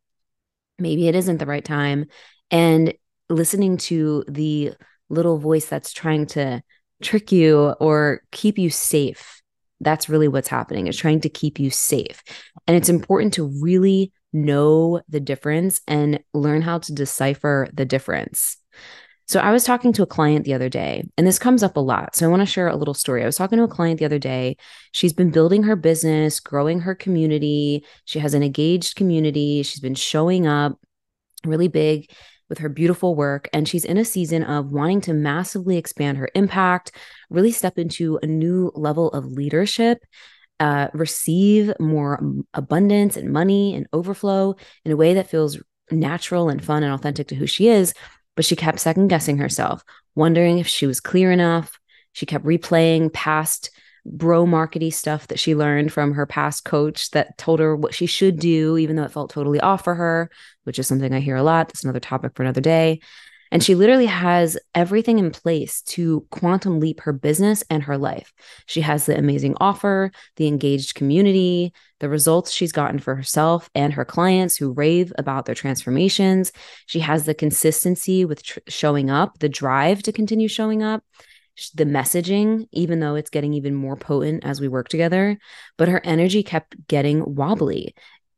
maybe 0.77 1.07
it 1.07 1.15
isn't 1.15 1.37
the 1.37 1.45
right 1.45 1.65
time 1.65 2.05
and 2.51 2.93
listening 3.29 3.77
to 3.77 4.23
the 4.27 4.73
little 5.09 5.37
voice 5.37 5.65
that's 5.67 5.91
trying 5.91 6.25
to 6.25 6.61
trick 7.01 7.31
you 7.31 7.73
or 7.79 8.21
keep 8.31 8.57
you 8.57 8.69
safe 8.69 9.41
that's 9.81 10.09
really 10.09 10.27
what's 10.27 10.47
happening. 10.47 10.87
It's 10.87 10.97
trying 10.97 11.21
to 11.21 11.29
keep 11.29 11.59
you 11.59 11.69
safe. 11.69 12.23
And 12.67 12.77
it's 12.77 12.89
mm-hmm. 12.89 12.97
important 12.97 13.33
to 13.35 13.45
really 13.61 14.11
know 14.33 15.01
the 15.09 15.19
difference 15.19 15.81
and 15.87 16.19
learn 16.33 16.61
how 16.61 16.79
to 16.79 16.93
decipher 16.93 17.67
the 17.73 17.85
difference. 17.85 18.57
So 19.27 19.39
I 19.39 19.51
was 19.51 19.63
talking 19.63 19.91
to 19.93 20.03
a 20.03 20.07
client 20.07 20.45
the 20.45 20.53
other 20.53 20.69
day, 20.69 21.03
and 21.17 21.25
this 21.25 21.39
comes 21.39 21.63
up 21.63 21.77
a 21.77 21.79
lot. 21.79 22.15
So 22.15 22.25
I 22.25 22.29
want 22.29 22.41
to 22.41 22.45
share 22.45 22.67
a 22.67 22.75
little 22.75 22.93
story. 22.93 23.23
I 23.23 23.25
was 23.25 23.37
talking 23.37 23.57
to 23.57 23.63
a 23.63 23.67
client 23.67 23.97
the 23.97 24.05
other 24.05 24.19
day. 24.19 24.55
She's 24.91 25.13
been 25.13 25.31
building 25.31 25.63
her 25.63 25.75
business, 25.75 26.39
growing 26.39 26.81
her 26.81 26.93
community. 26.93 27.83
She 28.05 28.19
has 28.19 28.35
an 28.35 28.43
engaged 28.43 28.95
community. 28.95 29.63
She's 29.63 29.79
been 29.79 29.95
showing 29.95 30.45
up 30.45 30.79
really 31.43 31.67
big 31.67 32.11
with 32.49 32.59
her 32.59 32.69
beautiful 32.69 33.15
work. 33.15 33.49
And 33.51 33.67
she's 33.67 33.85
in 33.85 33.97
a 33.97 34.05
season 34.05 34.43
of 34.43 34.71
wanting 34.71 35.01
to 35.01 35.13
massively 35.13 35.77
expand 35.77 36.19
her 36.19 36.29
impact, 36.35 36.91
really 37.29 37.51
step 37.51 37.77
into 37.77 38.19
a 38.21 38.27
new 38.27 38.71
level 38.75 39.09
of 39.11 39.25
leadership. 39.25 39.99
Uh, 40.57 40.87
receive 40.93 41.73
more 41.81 42.17
abundance 42.53 43.17
and 43.17 43.33
money 43.33 43.75
and 43.75 43.87
overflow 43.91 44.55
in 44.85 44.91
a 44.91 44.95
way 44.95 45.13
that 45.13 45.29
feels 45.29 45.59
natural 45.91 46.47
and 46.47 46.63
fun 46.63 46.81
and 46.81 46.93
authentic 46.93 47.27
to 47.27 47.35
who 47.35 47.45
she 47.45 47.67
is. 47.67 47.93
But 48.35 48.45
she 48.45 48.55
kept 48.55 48.79
second 48.79 49.09
guessing 49.09 49.37
herself, 49.37 49.83
wondering 50.15 50.59
if 50.59 50.67
she 50.67 50.87
was 50.87 51.01
clear 51.01 51.31
enough. 51.31 51.77
She 52.13 52.25
kept 52.25 52.45
replaying 52.45 53.11
past 53.11 53.69
bro 54.05 54.45
markety 54.45 54.93
stuff 54.93 55.27
that 55.27 55.39
she 55.39 55.55
learned 55.55 55.91
from 55.91 56.13
her 56.13 56.25
past 56.25 56.63
coach 56.63 57.09
that 57.11 57.37
told 57.37 57.59
her 57.59 57.75
what 57.75 57.93
she 57.93 58.05
should 58.05 58.39
do, 58.39 58.77
even 58.77 58.95
though 58.95 59.03
it 59.03 59.11
felt 59.11 59.31
totally 59.31 59.59
off 59.59 59.83
for 59.83 59.95
her, 59.95 60.29
which 60.63 60.79
is 60.79 60.87
something 60.87 61.13
I 61.13 61.19
hear 61.19 61.35
a 61.35 61.43
lot. 61.43 61.67
That's 61.67 61.83
another 61.83 61.99
topic 61.99 62.33
for 62.35 62.43
another 62.43 62.61
day. 62.61 63.01
And 63.51 63.63
she 63.63 63.75
literally 63.75 64.07
has 64.07 64.57
everything 64.73 65.19
in 65.19 65.31
place 65.31 65.81
to 65.83 66.25
quantum 66.31 66.79
leap 66.79 67.01
her 67.01 67.13
business 67.13 67.63
and 67.69 67.83
her 67.83 67.97
life. 67.97 68.33
She 68.65 68.81
has 68.81 69.05
the 69.05 69.17
amazing 69.17 69.55
offer, 69.59 70.11
the 70.35 70.47
engaged 70.47 70.95
community, 70.95 71.73
the 71.99 72.09
results 72.09 72.51
she's 72.51 72.71
gotten 72.71 72.99
for 72.99 73.15
herself 73.15 73.69
and 73.75 73.93
her 73.93 74.05
clients 74.05 74.57
who 74.57 74.73
rave 74.73 75.13
about 75.17 75.45
their 75.45 75.55
transformations. 75.55 76.51
She 76.85 76.99
has 76.99 77.25
the 77.25 77.33
consistency 77.33 78.25
with 78.25 78.43
tr- 78.43 78.59
showing 78.67 79.09
up, 79.09 79.39
the 79.39 79.49
drive 79.49 80.03
to 80.03 80.11
continue 80.11 80.47
showing 80.47 80.83
up 80.83 81.03
the 81.73 81.85
messaging, 81.85 82.67
even 82.71 82.99
though 82.99 83.15
it's 83.15 83.29
getting 83.29 83.53
even 83.53 83.73
more 83.73 83.95
potent 83.95 84.43
as 84.45 84.59
we 84.59 84.67
work 84.67 84.89
together. 84.89 85.37
But 85.77 85.87
her 85.87 86.01
energy 86.03 86.43
kept 86.43 86.75
getting 86.87 87.35
wobbly, 87.35 87.95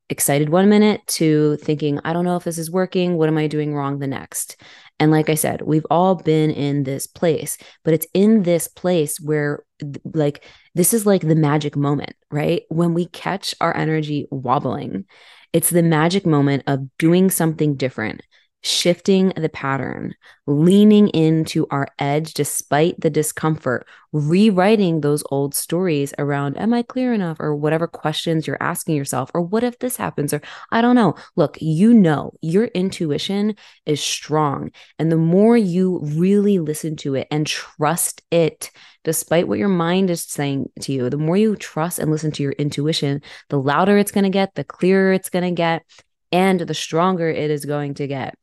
excited 0.10 0.50
one 0.50 0.70
minute 0.70 1.02
to 1.08 1.58
thinking, 1.58 2.00
I 2.04 2.14
don't 2.14 2.26
know 2.26 2.38
if 2.38 2.44
this 2.44 2.58
is 2.58 2.72
working. 2.72 3.18
What 3.18 3.30
am 3.30 3.38
I 3.38 3.48
doing 3.48 3.74
wrong 3.74 4.00
the 4.00 4.08
next? 4.08 4.62
And 5.00 5.12
like 5.12 5.30
I 5.30 5.36
said, 5.36 5.62
we've 5.62 5.86
all 5.90 6.16
been 6.16 6.50
in 6.50 6.84
this 6.84 7.08
place, 7.08 7.58
but 7.84 7.94
it's 7.94 8.08
in 8.14 8.44
this 8.44 8.68
place 8.68 9.20
where, 9.20 9.64
like, 10.06 10.44
this 10.76 10.94
is 10.94 11.06
like 11.06 11.22
the 11.22 11.36
magic 11.36 11.76
moment, 11.76 12.14
right? 12.32 12.64
When 12.70 12.94
we 12.94 13.08
catch 13.08 13.54
our 13.62 13.76
energy 13.76 14.28
wobbling, 14.32 15.06
it's 15.54 15.70
the 15.70 15.84
magic 15.84 16.26
moment 16.26 16.64
of 16.68 16.88
doing 16.98 17.30
something 17.30 17.76
different, 17.76 18.22
shifting 18.68 19.34
the 19.36 19.50
pattern, 19.50 20.14
leaning 20.46 21.10
into 21.10 21.68
our 21.72 21.88
edge 22.00 22.34
despite 22.34 23.00
the 23.00 23.10
discomfort, 23.10 23.88
rewriting 24.12 25.02
those 25.02 25.24
old 25.32 25.54
stories 25.54 26.14
around, 26.18 26.58
am 26.58 26.74
I 26.74 26.84
clear 26.84 27.14
enough? 27.14 27.38
Or 27.40 27.56
whatever 27.56 27.88
questions 27.88 28.48
you're 28.48 28.62
asking 28.62 28.96
yourself, 28.96 29.32
or 29.34 29.42
what 29.42 29.64
if 29.64 29.80
this 29.80 29.98
happens? 29.98 30.34
Or 30.34 30.42
I 30.72 30.82
don't 30.82 30.96
know. 30.96 31.16
Look, 31.36 31.58
you 31.62 31.94
know, 31.94 32.34
your 32.42 32.66
intuition 32.66 33.56
is 33.86 34.02
strong. 34.02 34.72
And 35.00 35.12
the 35.12 35.18
more 35.18 35.58
you 35.58 36.00
really 36.04 36.60
listen 36.60 36.96
to 36.98 37.16
it 37.16 37.28
and 37.32 37.46
trust 37.46 38.22
it, 38.32 38.72
despite 39.04 39.48
what 39.48 39.60
your 39.60 39.70
mind 39.70 40.10
is 40.10 40.24
saying 40.24 40.70
to 40.82 40.92
you, 40.94 41.10
the 41.10 41.18
more 41.18 41.38
you 41.38 41.56
trust 41.56 42.00
and 42.00 42.12
listen 42.12 42.32
to 42.32 42.44
your 42.44 42.54
intuition, 42.54 43.22
the 43.50 43.60
louder 43.60 43.98
it's 43.98 44.12
going 44.12 44.26
to 44.26 44.30
get, 44.30 44.56
the 44.56 44.64
clearer 44.64 45.14
it's 45.14 45.30
going 45.30 45.46
to 45.46 45.52
get, 45.52 45.84
and 46.32 46.60
the 46.60 46.74
stronger 46.74 47.30
it 47.30 47.50
is 47.50 47.64
going 47.66 47.94
to 47.94 48.08
get 48.08 48.36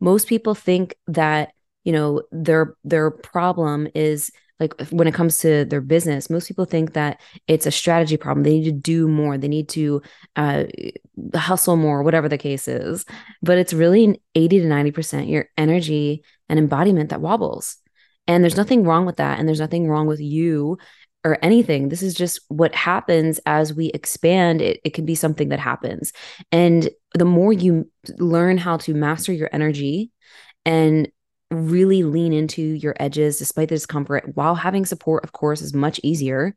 most 0.00 0.28
people 0.28 0.54
think 0.54 0.94
that 1.06 1.52
you 1.84 1.92
know 1.92 2.22
their 2.32 2.74
their 2.84 3.10
problem 3.10 3.88
is 3.94 4.30
like 4.58 4.74
when 4.90 5.06
it 5.06 5.14
comes 5.14 5.38
to 5.38 5.64
their 5.66 5.82
business 5.82 6.30
most 6.30 6.48
people 6.48 6.64
think 6.64 6.94
that 6.94 7.20
it's 7.46 7.66
a 7.66 7.70
strategy 7.70 8.16
problem. 8.16 8.42
They 8.42 8.58
need 8.58 8.64
to 8.64 8.72
do 8.72 9.06
more. 9.06 9.36
They 9.38 9.48
need 9.48 9.68
to 9.70 10.02
uh, 10.34 10.64
hustle 11.34 11.76
more 11.76 12.02
whatever 12.02 12.28
the 12.28 12.38
case 12.38 12.68
is. 12.68 13.04
But 13.42 13.58
it's 13.58 13.72
really 13.72 14.04
an 14.04 14.16
80 14.34 14.60
to 14.60 14.66
90% 14.66 15.28
your 15.28 15.48
energy 15.56 16.24
and 16.48 16.58
embodiment 16.58 17.10
that 17.10 17.20
wobbles. 17.20 17.76
And 18.26 18.42
there's 18.42 18.56
nothing 18.56 18.84
wrong 18.84 19.06
with 19.06 19.16
that 19.16 19.38
and 19.38 19.46
there's 19.46 19.60
nothing 19.60 19.88
wrong 19.88 20.06
with 20.06 20.20
you 20.20 20.78
or 21.26 21.38
anything. 21.42 21.88
This 21.88 22.02
is 22.02 22.14
just 22.14 22.40
what 22.48 22.74
happens 22.74 23.40
as 23.46 23.74
we 23.74 23.86
expand. 23.88 24.62
It, 24.62 24.80
it 24.84 24.94
can 24.94 25.04
be 25.04 25.16
something 25.16 25.48
that 25.48 25.58
happens. 25.58 26.12
And 26.52 26.88
the 27.14 27.24
more 27.24 27.52
you 27.52 27.90
learn 28.18 28.58
how 28.58 28.76
to 28.78 28.94
master 28.94 29.32
your 29.32 29.50
energy 29.52 30.12
and 30.64 31.08
really 31.50 32.04
lean 32.04 32.32
into 32.32 32.62
your 32.62 32.94
edges 33.00 33.38
despite 33.38 33.68
the 33.68 33.74
discomfort 33.74 34.30
while 34.34 34.54
having 34.54 34.86
support, 34.86 35.24
of 35.24 35.32
course, 35.32 35.62
is 35.62 35.74
much 35.74 36.00
easier 36.02 36.54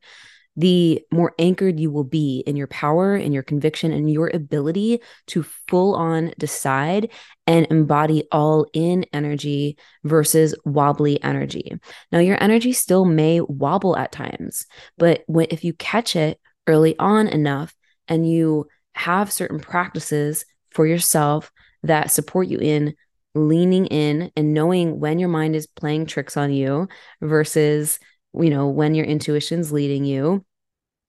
the 0.56 1.00
more 1.12 1.32
anchored 1.38 1.78
you 1.78 1.90
will 1.90 2.04
be 2.04 2.42
in 2.46 2.56
your 2.56 2.66
power 2.66 3.14
and 3.14 3.32
your 3.32 3.42
conviction 3.42 3.92
and 3.92 4.10
your 4.10 4.30
ability 4.34 5.00
to 5.28 5.44
full 5.68 5.94
on 5.94 6.32
decide 6.38 7.10
and 7.46 7.66
embody 7.70 8.24
all 8.32 8.66
in 8.72 9.04
energy 9.12 9.78
versus 10.04 10.54
wobbly 10.64 11.22
energy. 11.22 11.72
Now, 12.12 12.18
your 12.18 12.42
energy 12.42 12.72
still 12.72 13.04
may 13.04 13.40
wobble 13.40 13.96
at 13.96 14.12
times, 14.12 14.66
but 14.98 15.22
when, 15.26 15.46
if 15.50 15.64
you 15.64 15.72
catch 15.72 16.16
it 16.16 16.40
early 16.66 16.98
on 16.98 17.28
enough 17.28 17.74
and 18.08 18.28
you 18.28 18.66
have 18.94 19.32
certain 19.32 19.60
practices 19.60 20.44
for 20.70 20.86
yourself 20.86 21.50
that 21.82 22.10
support 22.10 22.48
you 22.48 22.58
in 22.58 22.94
leaning 23.34 23.86
in 23.86 24.30
and 24.36 24.52
knowing 24.52 24.98
when 24.98 25.18
your 25.18 25.28
mind 25.28 25.54
is 25.54 25.66
playing 25.66 26.06
tricks 26.06 26.36
on 26.36 26.52
you 26.52 26.88
versus 27.20 27.98
you 28.34 28.50
know, 28.50 28.68
when 28.68 28.94
your 28.94 29.06
intuition's 29.06 29.72
leading 29.72 30.04
you, 30.04 30.44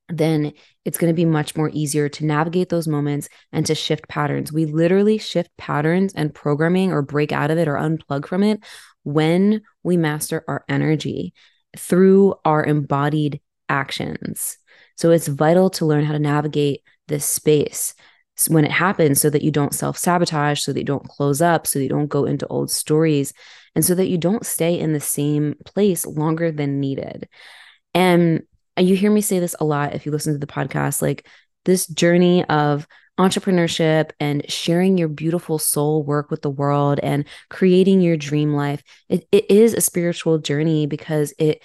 then 0.10 0.54
it's 0.84 0.98
going 0.98 1.12
to 1.12 1.16
be 1.16 1.26
much 1.26 1.56
more 1.56 1.70
easier 1.74 2.10
to 2.10 2.26
navigate 2.26 2.70
those 2.70 2.88
moments 2.88 3.30
and 3.52 3.66
to 3.66 3.76
shift 3.76 4.08
patterns. 4.08 4.52
We 4.52 4.66
literally 4.66 5.18
shift 5.18 5.50
patterns 5.58 6.14
and 6.14 6.34
programming 6.34 6.92
or 6.92 7.02
break 7.02 7.32
out 7.32 7.52
of 7.52 7.58
it 7.58 7.68
or 7.68 7.76
unplug 7.76 8.28
from 8.28 8.44
it 8.44 8.64
when 9.04 9.62
we 9.84 9.98
master 9.98 10.44
our 10.48 10.66
energy 10.68 11.34
through 11.78 12.36
our 12.44 12.64
embodied 12.64 13.40
actions. 13.70 14.58
So 14.98 15.12
it's 15.12 15.28
vital 15.28 15.70
to 15.72 15.86
learn 15.86 16.04
how 16.04 16.14
to 16.14 16.20
navigate 16.20 16.82
this 17.08 17.26
space 17.26 17.94
when 18.50 18.66
it 18.66 18.72
happens 18.72 19.22
so 19.22 19.30
that 19.30 19.42
you 19.42 19.52
don't 19.52 19.74
self 19.74 19.98
sabotage, 19.98 20.62
so 20.62 20.74
that 20.74 20.80
you 20.80 20.86
don't 20.86 21.08
close 21.08 21.42
up, 21.42 21.68
so 21.68 21.80
that 21.80 21.84
you 21.84 21.90
don't 21.90 22.08
go 22.08 22.26
into 22.26 22.48
old 22.48 22.72
stories 22.72 23.34
and 23.76 23.86
so 23.86 23.96
that 23.96 24.10
you 24.10 24.18
don't 24.18 24.46
stay 24.46 24.80
in 24.80 24.94
the 24.94 25.00
same 25.00 25.56
place 25.66 26.06
longer 26.06 26.52
than 26.52 26.80
needed. 26.80 27.30
And 27.94 28.44
uh, 28.78 28.82
you 28.82 28.96
hear 28.96 29.12
me 29.12 29.22
say 29.22 29.40
this 29.40 29.56
a 29.60 29.66
lot 29.66 29.94
if 29.94 30.06
you 30.06 30.12
listen 30.12 30.34
to 30.34 30.40
the 30.40 30.48
podcast 30.48 31.02
like 31.02 31.28
this 31.66 31.88
journey 31.88 32.44
of 32.46 32.88
entrepreneurship 33.20 34.12
and 34.20 34.50
sharing 34.50 34.98
your 34.98 35.08
beautiful 35.08 35.60
soul 35.60 36.04
work 36.04 36.32
with 36.32 36.42
the 36.42 36.50
world 36.50 37.00
and 37.04 37.26
creating 37.50 38.02
your 38.02 38.18
dream 38.18 38.54
life 38.54 38.82
it, 39.10 39.28
it 39.32 39.52
is 39.52 39.74
a 39.74 39.82
spiritual 39.82 40.40
journey 40.40 40.88
because 40.88 41.34
it 41.38 41.62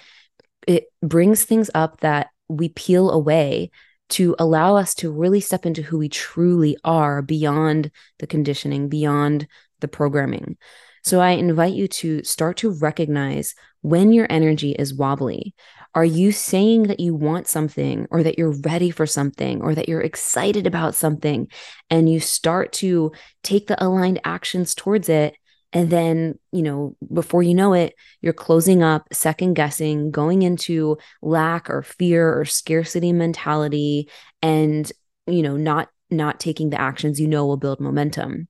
it 0.67 0.91
brings 1.01 1.45
things 1.45 1.71
up 1.73 2.01
that 2.01 2.27
we 2.49 2.69
peel 2.69 3.09
away 3.09 3.71
to 4.09 4.35
allow 4.39 4.75
us 4.75 4.93
to 4.95 5.11
really 5.11 5.39
step 5.39 5.65
into 5.65 5.81
who 5.81 5.97
we 5.97 6.09
truly 6.09 6.77
are 6.83 7.21
beyond 7.21 7.91
the 8.19 8.27
conditioning 8.27 8.89
beyond 8.89 9.47
the 9.79 9.87
programming 9.87 10.57
so 11.03 11.19
i 11.19 11.31
invite 11.31 11.73
you 11.73 11.87
to 11.87 12.23
start 12.23 12.57
to 12.57 12.71
recognize 12.71 13.53
when 13.81 14.11
your 14.11 14.27
energy 14.29 14.71
is 14.71 14.93
wobbly 14.93 15.53
are 15.97 16.05
you 16.05 16.31
saying 16.31 16.83
that 16.83 16.99
you 16.99 17.15
want 17.15 17.47
something 17.47 18.05
or 18.11 18.21
that 18.21 18.37
you're 18.37 18.51
ready 18.61 18.91
for 18.91 19.07
something 19.07 19.61
or 19.63 19.73
that 19.73 19.89
you're 19.89 19.99
excited 19.99 20.67
about 20.67 20.93
something 20.93 21.47
and 21.89 22.07
you 22.07 22.19
start 22.19 22.71
to 22.73 23.11
take 23.41 23.65
the 23.65 23.83
aligned 23.83 24.21
actions 24.23 24.75
towards 24.75 25.09
it? 25.09 25.35
And 25.77 25.91
then, 25.91 26.39
you 26.51 26.63
know, 26.63 26.95
before 27.13 27.43
you 27.43 27.53
know 27.53 27.73
it, 27.73 27.93
you're 28.21 28.33
closing 28.33 28.81
up, 28.81 29.13
second 29.13 29.53
guessing, 29.53 30.09
going 30.09 30.41
into 30.41 30.97
lack 31.21 31.69
or 31.69 31.83
fear 31.83 32.35
or 32.35 32.45
scarcity 32.45 33.13
mentality 33.13 34.09
and, 34.41 34.91
you 35.27 35.43
know, 35.43 35.55
not 35.55 35.89
not 36.09 36.39
taking 36.39 36.71
the 36.71 36.81
actions 36.81 37.19
you 37.19 37.27
know 37.27 37.45
will 37.45 37.57
build 37.57 37.79
momentum. 37.79 38.47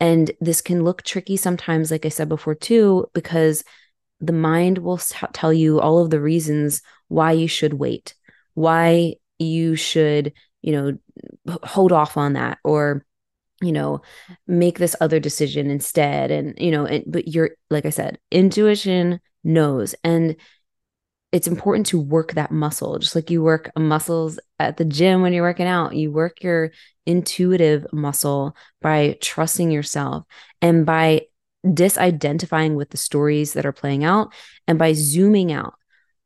And 0.00 0.30
this 0.40 0.62
can 0.62 0.84
look 0.84 1.02
tricky 1.02 1.36
sometimes, 1.36 1.90
like 1.90 2.06
I 2.06 2.08
said 2.08 2.30
before, 2.30 2.54
too, 2.54 3.08
because 3.12 3.62
the 4.20 4.32
mind 4.32 4.78
will 4.78 4.96
tell 5.34 5.52
you 5.52 5.80
all 5.80 5.98
of 5.98 6.08
the 6.08 6.20
reasons 6.20 6.80
why 7.08 7.32
you 7.32 7.46
should 7.46 7.74
wait, 7.74 8.14
why 8.54 9.16
you 9.38 9.76
should, 9.76 10.32
you 10.62 10.72
know, 10.72 11.58
hold 11.62 11.92
off 11.92 12.16
on 12.16 12.32
that 12.32 12.56
or 12.64 13.04
you 13.64 13.72
know 13.72 14.00
make 14.46 14.78
this 14.78 14.96
other 15.00 15.18
decision 15.18 15.70
instead 15.70 16.30
and 16.30 16.54
you 16.58 16.70
know 16.70 16.84
and, 16.84 17.04
but 17.06 17.28
you're 17.28 17.50
like 17.70 17.86
i 17.86 17.90
said 17.90 18.18
intuition 18.30 19.20
knows 19.42 19.94
and 20.04 20.36
it's 21.32 21.48
important 21.48 21.86
to 21.86 22.00
work 22.00 22.32
that 22.32 22.52
muscle 22.52 22.98
just 22.98 23.14
like 23.14 23.30
you 23.30 23.42
work 23.42 23.70
muscles 23.76 24.38
at 24.58 24.76
the 24.76 24.84
gym 24.84 25.22
when 25.22 25.32
you're 25.32 25.42
working 25.42 25.66
out 25.66 25.96
you 25.96 26.12
work 26.12 26.42
your 26.42 26.70
intuitive 27.06 27.86
muscle 27.92 28.56
by 28.80 29.16
trusting 29.20 29.70
yourself 29.70 30.24
and 30.62 30.86
by 30.86 31.22
disidentifying 31.64 32.74
with 32.74 32.90
the 32.90 32.96
stories 32.96 33.54
that 33.54 33.66
are 33.66 33.72
playing 33.72 34.04
out 34.04 34.32
and 34.68 34.78
by 34.78 34.92
zooming 34.92 35.52
out. 35.52 35.74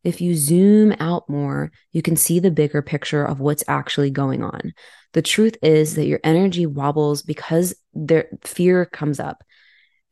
If 0.04 0.20
you 0.20 0.34
zoom 0.34 0.94
out 1.00 1.28
more, 1.28 1.70
you 1.92 2.02
can 2.02 2.16
see 2.16 2.40
the 2.40 2.50
bigger 2.50 2.82
picture 2.82 3.24
of 3.24 3.40
what's 3.40 3.64
actually 3.68 4.10
going 4.10 4.42
on. 4.42 4.72
The 5.12 5.22
truth 5.22 5.56
is 5.62 5.94
that 5.94 6.06
your 6.06 6.20
energy 6.22 6.66
wobbles 6.66 7.22
because 7.22 7.74
there 7.94 8.28
fear 8.42 8.84
comes 8.84 9.18
up. 9.18 9.42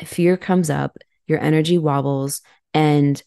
Fear 0.02 0.36
comes 0.36 0.70
up, 0.70 0.96
your 1.26 1.40
energy 1.40 1.78
wobbles, 1.78 2.40
and 2.74 3.22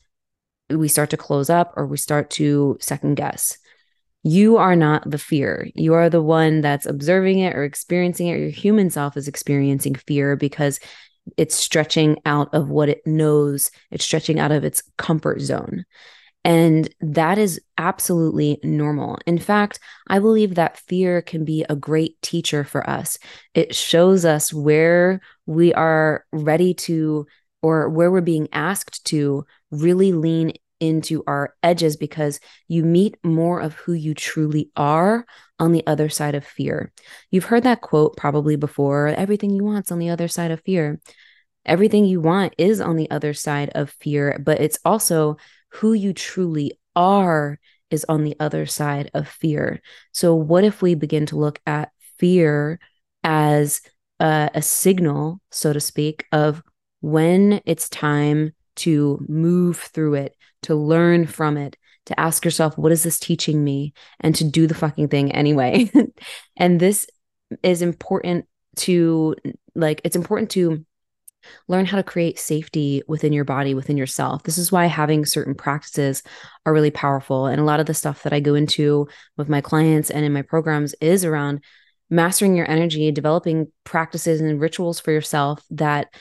we 0.70 0.88
start 0.88 1.10
to 1.12 1.18
close 1.18 1.50
up 1.50 1.74
or 1.76 1.88
we 1.88 1.98
start 1.98 2.30
to 2.32 2.78
second 2.80 3.16
guess. 3.16 3.58
You 4.24 4.58
are 4.58 4.76
not 4.76 5.10
the 5.10 5.18
fear. 5.18 5.70
You 5.76 5.94
are 5.94 6.10
the 6.10 6.22
one 6.22 6.62
that's 6.62 6.86
observing 6.86 7.40
it 7.40 7.56
or 7.56 7.64
experiencing 7.64 8.28
it. 8.28 8.40
Your 8.40 8.50
human 8.50 8.90
self 8.90 9.16
is 9.16 9.28
experiencing 9.28 9.96
fear 9.96 10.36
because 10.36 10.80
it's 11.38 11.56
stretching 11.56 12.18
out 12.26 12.54
of 12.54 12.70
what 12.70 12.90
it 12.90 13.06
knows, 13.06 13.72
it's 13.92 14.04
stretching 14.04 14.40
out 14.40 14.52
of 14.52 14.64
its 14.64 14.84
comfort 14.98 15.42
zone. 15.42 15.86
And 16.46 16.90
that 17.02 17.38
is 17.38 17.60
absolutely 17.78 18.60
normal. 18.64 19.20
In 19.26 19.40
fact, 19.40 19.80
I 20.08 20.20
believe 20.20 20.56
that 20.56 20.78
fear 20.78 21.22
can 21.22 21.44
be 21.44 21.66
a 21.70 21.76
great 21.76 22.22
teacher 22.22 22.64
for 22.64 22.90
us. 22.90 23.18
It 23.54 23.76
shows 23.76 24.24
us 24.24 24.54
where 24.54 25.22
we 25.46 25.74
are 25.74 26.26
ready 26.32 26.74
to, 26.76 27.28
or 27.62 27.90
where 27.90 28.10
we're 28.10 28.22
being 28.22 28.48
asked 28.54 29.06
to 29.08 29.46
really 29.70 30.14
lean 30.14 30.54
into 30.80 31.24
our 31.28 31.54
edges 31.62 31.98
because 31.98 32.40
you 32.70 32.84
meet 32.84 33.18
more 33.24 33.60
of 33.60 33.74
who 33.74 33.92
you 33.92 34.14
truly 34.14 34.72
are 34.78 35.26
on 35.60 35.74
the 35.74 35.86
other 35.86 36.08
side 36.08 36.36
of 36.36 36.46
fear. 36.46 36.94
You've 37.32 37.46
heard 37.46 37.64
that 37.64 37.82
quote 37.82 38.16
probably 38.16 38.56
before 38.56 39.08
everything 39.08 39.52
you 39.52 39.66
want's 39.66 39.92
on 39.92 40.00
the 40.00 40.10
other 40.10 40.30
side 40.30 40.52
of 40.52 40.62
fear. 40.62 41.02
Everything 41.66 42.06
you 42.06 42.22
want 42.22 42.54
is 42.58 42.80
on 42.80 42.96
the 42.96 43.12
other 43.12 43.34
side 43.34 43.72
of 43.76 43.90
fear, 44.00 44.42
but 44.44 44.62
it's 44.62 44.80
also 44.86 45.36
who 45.70 45.94
you 45.94 46.14
truly 46.14 46.80
are 46.96 47.60
is 47.92 48.06
on 48.08 48.24
the 48.24 48.36
other 48.40 48.66
side 48.66 49.10
of 49.14 49.28
fear. 49.28 49.82
So, 50.12 50.36
what 50.36 50.64
if 50.64 50.82
we 50.82 50.96
begin 50.96 51.26
to 51.28 51.38
look 51.38 51.60
at 51.66 51.92
fear 52.18 52.80
as 53.24 53.82
a, 54.20 54.50
a 54.54 54.62
signal, 54.62 55.42
so 55.52 55.74
to 55.74 55.80
speak, 55.80 56.26
of 56.32 56.62
when 57.02 57.62
it's 57.66 57.90
time 57.90 58.54
to 58.78 59.26
move 59.28 59.78
through 59.78 60.16
it, 60.16 60.36
to 60.64 60.76
learn 60.76 61.26
from 61.26 61.58
it, 61.58 61.78
to 62.06 62.20
ask 62.20 62.44
yourself, 62.44 62.78
what 62.78 62.92
is 62.92 63.04
this 63.04 63.20
teaching 63.20 63.64
me? 63.64 63.94
And 64.20 64.36
to 64.36 64.44
do 64.44 64.68
the 64.68 64.74
fucking 64.74 65.10
thing 65.10 65.32
anyway. 65.32 65.92
and 66.58 66.80
this 66.80 67.08
is 67.64 67.82
important 67.82 68.46
to, 68.78 69.36
like, 69.76 70.02
it's 70.04 70.16
important 70.16 70.50
to 70.52 70.86
learn 71.68 71.86
how 71.86 71.98
to 71.98 72.04
create 72.04 72.40
safety 72.40 73.02
within 73.08 73.34
your 73.34 73.46
body, 73.46 73.74
within 73.74 73.98
yourself. 73.98 74.44
This 74.44 74.58
is 74.58 74.72
why 74.72 74.86
having 74.86 75.26
certain 75.26 75.56
practices 75.56 76.24
are 76.66 76.74
really 76.74 76.92
powerful. 76.92 77.48
And 77.48 77.60
a 77.60 77.66
lot 77.66 77.80
of 77.80 77.86
the 77.86 77.94
stuff 77.94 78.24
that 78.24 78.34
I 78.34 78.40
go 78.40 78.56
into 78.56 79.08
with 79.38 79.50
my 79.50 79.62
clients 79.62 80.10
and 80.10 80.26
in 80.26 80.34
my 80.34 80.42
programs 80.42 80.96
is 81.02 81.26
around 81.26 81.64
mastering 82.10 82.56
your 82.56 82.70
energy, 82.70 83.12
developing 83.12 83.72
practices 83.84 84.42
and 84.42 84.60
rituals 84.60 85.00
for 85.00 85.12
yourself 85.12 85.64
that 85.72 86.14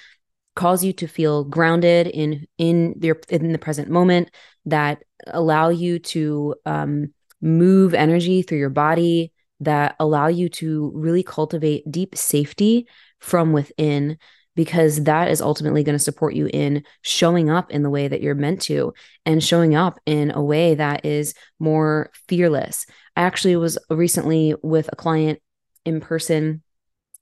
cause 0.55 0.83
you 0.83 0.93
to 0.93 1.07
feel 1.07 1.45
grounded 1.45 2.09
in 2.09 2.45
in 2.59 2.95
your 3.01 3.21
in 3.29 3.53
the 3.53 3.59
present 3.59 3.89
moment 3.89 4.29
that 4.67 5.03
allow 5.29 5.69
you 5.69 6.01
to 6.01 6.55
um, 6.67 7.15
move 7.41 7.95
energy 7.95 8.43
through 8.43 8.59
your 8.59 8.69
body 8.69 9.33
that 9.61 9.97
allow 9.99 10.29
you 10.29 10.49
to 10.49 10.91
really 10.95 11.23
cultivate 11.23 11.91
deep 11.91 12.17
safety 12.17 12.87
from 13.19 13.53
within 13.53 14.19
because 14.59 15.05
that 15.05 15.29
is 15.29 15.41
ultimately 15.41 15.85
going 15.85 15.95
to 15.95 16.03
support 16.03 16.35
you 16.35 16.51
in 16.53 16.83
showing 17.03 17.49
up 17.49 17.71
in 17.71 17.85
the 17.85 17.91
way 17.91 18.09
that 18.09 18.21
you're 18.21 18.35
meant 18.35 18.61
to 18.61 18.93
and 19.25 19.41
showing 19.41 19.77
up 19.77 20.01
in 20.05 20.33
a 20.33 20.43
way 20.43 20.75
that 20.75 21.07
is 21.07 21.33
more 21.61 22.11
fearless. 22.27 22.85
I 23.15 23.21
actually 23.21 23.55
was 23.55 23.79
recently 23.89 24.57
with 24.61 24.89
a 24.93 24.97
client 24.97 25.39
in 25.85 26.01
person 26.01 26.65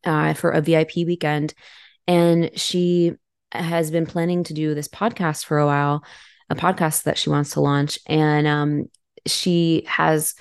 uh, 0.06 0.32
for 0.32 0.50
a 0.50 0.62
VIP 0.62 0.96
weekend, 0.96 1.52
and 2.06 2.58
she 2.58 3.12
has 3.52 3.90
been 3.90 4.06
planning 4.06 4.44
to 4.44 4.54
do 4.54 4.74
this 4.74 4.88
podcast 4.88 5.44
for 5.44 5.58
a 5.58 5.66
while, 5.66 6.02
a 6.48 6.54
podcast 6.54 7.02
that 7.02 7.18
she 7.18 7.28
wants 7.28 7.50
to 7.50 7.60
launch. 7.60 7.98
And 8.06 8.46
um, 8.46 8.86
she 9.26 9.84
has 9.88 10.34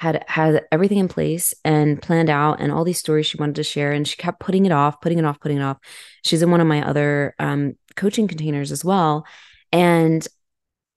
had 0.00 0.24
had 0.28 0.64
everything 0.72 0.96
in 0.96 1.08
place 1.08 1.52
and 1.62 2.00
planned 2.00 2.30
out 2.30 2.58
and 2.58 2.72
all 2.72 2.84
these 2.84 2.98
stories 2.98 3.26
she 3.26 3.36
wanted 3.36 3.54
to 3.56 3.62
share 3.62 3.92
and 3.92 4.08
she 4.08 4.16
kept 4.16 4.40
putting 4.40 4.64
it 4.64 4.72
off 4.72 4.98
putting 5.02 5.18
it 5.18 5.26
off 5.26 5.38
putting 5.40 5.58
it 5.58 5.62
off. 5.62 5.76
She's 6.24 6.40
in 6.40 6.50
one 6.50 6.62
of 6.62 6.66
my 6.66 6.86
other 6.86 7.34
um, 7.38 7.76
coaching 7.96 8.26
containers 8.26 8.72
as 8.72 8.82
well 8.82 9.26
and 9.72 10.26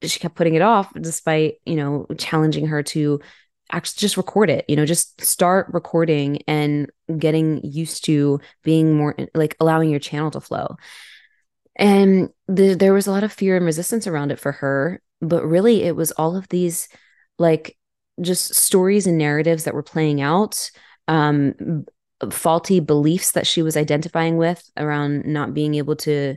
she 0.04 0.20
kept 0.20 0.36
putting 0.36 0.56
it 0.56 0.62
off 0.62 0.92
despite 0.94 1.56
you 1.66 1.76
know 1.76 2.08
challenging 2.18 2.68
her 2.68 2.82
to 2.82 3.20
actually 3.74 4.00
just 4.00 4.18
record 4.18 4.50
it 4.50 4.64
you 4.70 4.76
know 4.78 4.86
just 4.86 5.20
start 5.22 5.68
recording 5.74 6.42
and 6.48 6.90
getting 7.18 7.62
used 7.62 8.06
to 8.06 8.40
being 8.64 8.96
more 8.96 9.16
like 9.34 9.58
allowing 9.60 9.90
your 9.90 10.00
channel 10.00 10.32
to 10.32 10.40
flow. 10.40 10.78
And 11.76 12.30
the, 12.48 12.76
there 12.76 12.94
was 12.94 13.08
a 13.08 13.12
lot 13.12 13.24
of 13.24 13.34
fear 13.34 13.58
and 13.58 13.66
resistance 13.66 14.08
around 14.08 14.32
it 14.32 14.40
for 14.40 14.54
her 14.54 15.02
but 15.20 15.46
really 15.46 15.84
it 15.84 15.96
was 15.96 16.12
all 16.14 16.38
of 16.38 16.48
these 16.48 16.88
like 17.38 17.78
just 18.22 18.54
stories 18.56 19.08
and 19.08 19.18
narratives 19.18 19.64
that 19.64 19.74
were 19.74 19.84
playing 19.84 20.22
out 20.22 20.70
um, 21.08 21.86
faulty 22.32 22.80
beliefs 22.80 23.32
that 23.34 23.48
she 23.48 23.62
was 23.62 23.76
identifying 23.76 24.38
with 24.38 24.64
around 24.78 25.26
not 25.26 25.54
being 25.54 25.76
able 25.76 25.96
to 25.96 26.36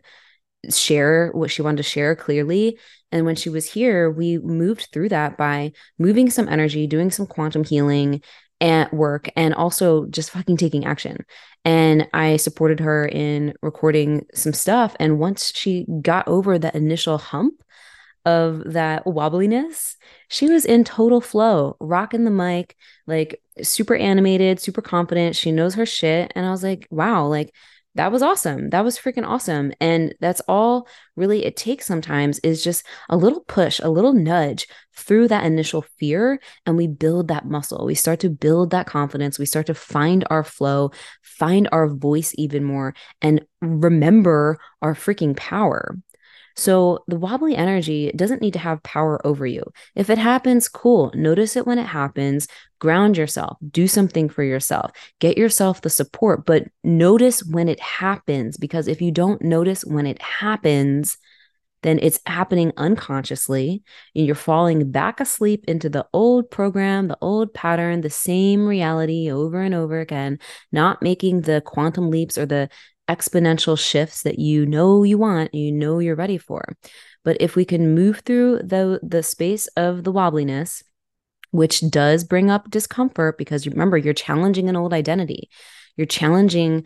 share 0.71 1.31
what 1.33 1.51
she 1.51 1.63
wanted 1.63 1.79
to 1.79 1.83
share 1.83 2.17
clearly. 2.17 2.79
And 3.13 3.25
when 3.25 3.37
she 3.37 3.51
was 3.51 3.71
here, 3.71 4.11
we 4.11 4.39
moved 4.39 4.89
through 4.93 5.11
that 5.11 5.37
by 5.37 5.73
moving 5.99 6.31
some 6.31 6.49
energy, 6.49 6.87
doing 6.87 7.11
some 7.11 7.27
quantum 7.27 7.65
healing 7.65 8.23
at 8.61 8.93
work, 8.93 9.29
and 9.37 9.55
also 9.55 10.07
just 10.07 10.31
fucking 10.31 10.57
taking 10.57 10.87
action. 10.87 11.25
And 11.65 12.09
I 12.13 12.37
supported 12.37 12.81
her 12.81 13.07
in 13.07 13.55
recording 13.63 14.27
some 14.35 14.53
stuff. 14.53 14.97
And 14.99 15.19
once 15.19 15.53
she 15.55 15.87
got 16.01 16.27
over 16.27 16.59
the 16.59 16.75
initial 16.77 17.19
hump 17.19 17.63
of 18.27 18.63
that 18.67 19.07
wobbliness, 19.07 19.97
she 20.29 20.51
was 20.51 20.67
in 20.67 20.85
total 20.85 21.21
flow, 21.23 21.77
rocking 21.81 22.25
the 22.25 22.31
mic, 22.31 22.77
like 23.07 23.41
super 23.63 23.95
animated, 23.95 24.61
super 24.61 24.83
confident. 24.83 25.37
She 25.37 25.53
knows 25.53 25.75
her 25.75 25.87
shit. 25.87 26.33
And 26.35 26.45
I 26.45 26.51
was 26.51 26.63
like, 26.63 26.87
wow, 26.91 27.27
like 27.27 27.55
that 27.97 28.13
was 28.13 28.23
awesome. 28.23 28.69
That 28.71 28.85
was 28.85 28.99
freaking 28.99 29.27
awesome. 29.27 29.73
And 29.81 30.15
that's 30.21 30.43
all 30.49 30.87
really 31.17 31.47
it 31.47 31.57
takes 31.57 31.87
sometimes 31.87 32.39
is 32.41 32.63
just 32.63 32.85
a 33.09 33.17
little 33.17 33.41
push, 33.41 33.81
a 33.83 33.89
little 33.89 34.13
nudge 34.13 34.67
through 34.95 35.29
that 35.29 35.47
initial 35.47 35.83
fear. 35.99 36.39
And 36.67 36.77
we 36.77 36.89
build 36.89 37.29
that 37.29 37.47
muscle. 37.47 37.87
We 37.87 37.95
start 37.95 38.21
to 38.21 38.29
build 38.29 38.71
that 38.71 38.87
confidence. 38.87 39.39
We 39.39 39.47
start 39.47 39.67
to 39.67 39.75
find 39.75 40.27
our 40.29 40.45
flow, 40.45 40.91
find 41.23 41.69
our 41.73 41.89
voice 41.89 42.35
even 42.37 42.65
more, 42.65 42.95
and 43.23 43.47
remember 43.63 44.59
our 44.83 44.95
freaking 44.95 45.35
power. 45.35 45.97
So 46.57 47.05
the 47.07 47.19
wobbly 47.19 47.55
energy 47.55 48.11
doesn't 48.17 48.41
need 48.41 48.55
to 48.55 48.59
have 48.59 48.83
power 48.83 49.25
over 49.27 49.47
you. 49.47 49.63
If 49.95 50.09
it 50.09 50.19
happens, 50.19 50.69
cool. 50.69 51.13
Notice 51.15 51.55
it 51.55 51.67
when 51.67 51.79
it 51.79 51.87
happens. 51.87 52.49
Ground 52.79 53.19
yourself. 53.19 53.59
Do 53.71 53.87
something 53.87 54.29
for 54.29 54.43
yourself. 54.43 54.91
Get 55.21 55.37
yourself 55.37 55.83
the 55.83 55.91
support, 55.91 56.47
but 56.47 56.65
notice 56.83 57.45
when 57.45 57.69
it 57.69 57.81
happens 57.81 58.57
because 58.57 58.89
if 58.89 59.03
you 59.03 59.11
don't 59.11 59.43
notice 59.43 59.85
when 59.85 60.07
it 60.07 60.21
happens, 60.23 61.19
then 61.83 61.99
it's 62.03 62.21
happening 62.27 62.73
unconsciously 62.79 63.83
and 64.15 64.27
you're 64.27 64.35
falling 64.35 64.91
back 64.91 65.21
asleep 65.21 65.65
into 65.69 65.89
the 65.89 66.07
old 66.13 66.51
program, 66.51 67.09
the 67.09 67.19
old 67.21 67.53
pattern, 67.55 68.01
the 68.01 68.11
same 68.11 68.67
reality 68.67 69.31
over 69.31 69.61
and 69.61 69.75
over 69.75 70.01
again, 70.01 70.39
not 70.73 71.03
making 71.03 71.43
the 71.43 71.61
quantum 71.61 72.11
leaps 72.11 72.39
or 72.39 72.47
the 72.47 72.69
exponential 73.09 73.79
shifts 73.79 74.23
that 74.23 74.39
you 74.39 74.67
know 74.67 75.03
you 75.03 75.19
want, 75.19 75.55
you 75.55 75.73
know 75.73 75.99
you're 75.99 76.17
ready 76.17 76.39
for. 76.39 76.77
But 77.25 77.37
if 77.41 77.57
we 77.57 77.65
can 77.65 77.95
move 77.95 78.21
through 78.21 78.59
the 78.59 79.01
the 79.03 79.23
space 79.23 79.67
of 79.77 80.05
the 80.05 80.13
wobbliness, 80.13 80.83
which 81.51 81.89
does 81.91 82.25
bring 82.25 82.51
up 82.51 82.71
discomfort 82.71 83.39
because 83.39 83.67
remember 83.67 83.97
you're 83.97 84.15
challenging 84.15 84.69
an 84.69 84.77
old 84.77 84.93
identity. 84.93 85.49
You're 85.97 86.07
challenging 86.07 86.85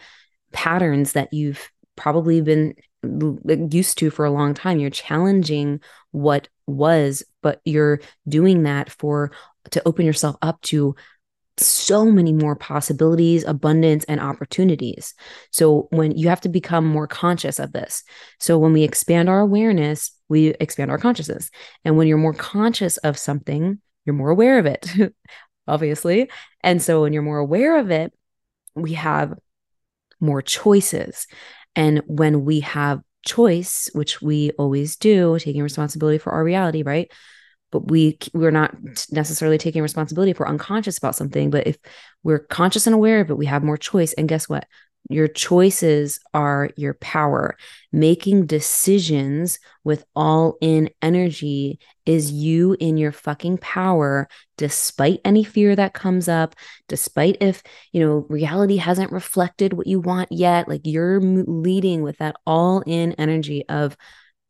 patterns 0.52 1.12
that 1.12 1.32
you've 1.32 1.70
probably 1.96 2.40
been 2.40 2.74
uh, 3.04 3.56
used 3.70 3.98
to 3.98 4.10
for 4.10 4.24
a 4.24 4.30
long 4.30 4.54
time. 4.54 4.78
You're 4.78 4.90
challenging 4.90 5.80
what 6.12 6.48
was, 6.66 7.24
but 7.42 7.60
you're 7.64 8.00
doing 8.28 8.62
that 8.64 8.90
for 8.90 9.32
to 9.70 9.82
open 9.86 10.06
yourself 10.06 10.36
up 10.42 10.60
to 10.62 10.94
so 11.60 12.04
many 12.06 12.32
more 12.32 12.56
possibilities, 12.56 13.44
abundance, 13.44 14.04
and 14.04 14.20
opportunities. 14.20 15.14
So, 15.50 15.88
when 15.90 16.16
you 16.16 16.28
have 16.28 16.40
to 16.42 16.48
become 16.48 16.86
more 16.86 17.06
conscious 17.06 17.58
of 17.58 17.72
this. 17.72 18.02
So, 18.38 18.58
when 18.58 18.72
we 18.72 18.82
expand 18.82 19.28
our 19.28 19.40
awareness, 19.40 20.12
we 20.28 20.48
expand 20.60 20.90
our 20.90 20.98
consciousness. 20.98 21.50
And 21.84 21.96
when 21.96 22.06
you're 22.06 22.18
more 22.18 22.34
conscious 22.34 22.96
of 22.98 23.18
something, 23.18 23.80
you're 24.04 24.14
more 24.14 24.30
aware 24.30 24.58
of 24.58 24.66
it, 24.66 24.86
obviously. 25.68 26.30
And 26.62 26.82
so, 26.82 27.02
when 27.02 27.12
you're 27.12 27.22
more 27.22 27.38
aware 27.38 27.78
of 27.78 27.90
it, 27.90 28.12
we 28.74 28.94
have 28.94 29.34
more 30.20 30.42
choices. 30.42 31.26
And 31.76 32.02
when 32.06 32.44
we 32.44 32.60
have 32.60 33.00
choice, 33.24 33.90
which 33.92 34.22
we 34.22 34.50
always 34.52 34.96
do, 34.96 35.38
taking 35.38 35.62
responsibility 35.62 36.18
for 36.18 36.32
our 36.32 36.44
reality, 36.44 36.82
right? 36.82 37.10
But 37.70 37.90
we 37.90 38.18
we're 38.32 38.50
not 38.50 38.74
necessarily 39.10 39.58
taking 39.58 39.82
responsibility 39.82 40.30
if 40.30 40.38
we're 40.38 40.48
unconscious 40.48 40.98
about 40.98 41.14
something 41.14 41.50
but 41.50 41.66
if 41.66 41.78
we're 42.22 42.38
conscious 42.38 42.86
and 42.86 42.94
aware 42.94 43.20
of 43.20 43.30
it 43.30 43.38
we 43.38 43.46
have 43.46 43.62
more 43.62 43.76
choice 43.76 44.12
and 44.14 44.28
guess 44.28 44.48
what 44.48 44.66
your 45.08 45.28
choices 45.28 46.20
are 46.34 46.70
your 46.76 46.94
power. 46.94 47.56
Making 47.92 48.46
decisions 48.46 49.58
with 49.82 50.04
all 50.14 50.56
in 50.60 50.90
energy 51.00 51.80
is 52.06 52.30
you 52.30 52.76
in 52.78 52.96
your 52.96 53.12
fucking 53.12 53.58
power, 53.58 54.28
despite 54.56 55.20
any 55.24 55.42
fear 55.42 55.74
that 55.74 55.94
comes 55.94 56.28
up, 56.28 56.54
despite 56.88 57.38
if, 57.40 57.62
you 57.92 58.04
know, 58.04 58.26
reality 58.28 58.76
hasn't 58.76 59.12
reflected 59.12 59.72
what 59.72 59.86
you 59.86 60.00
want 60.00 60.30
yet. 60.30 60.68
Like 60.68 60.82
you're 60.84 61.20
leading 61.20 62.02
with 62.02 62.18
that 62.18 62.36
all 62.46 62.82
in 62.82 63.12
energy 63.14 63.64
of, 63.68 63.96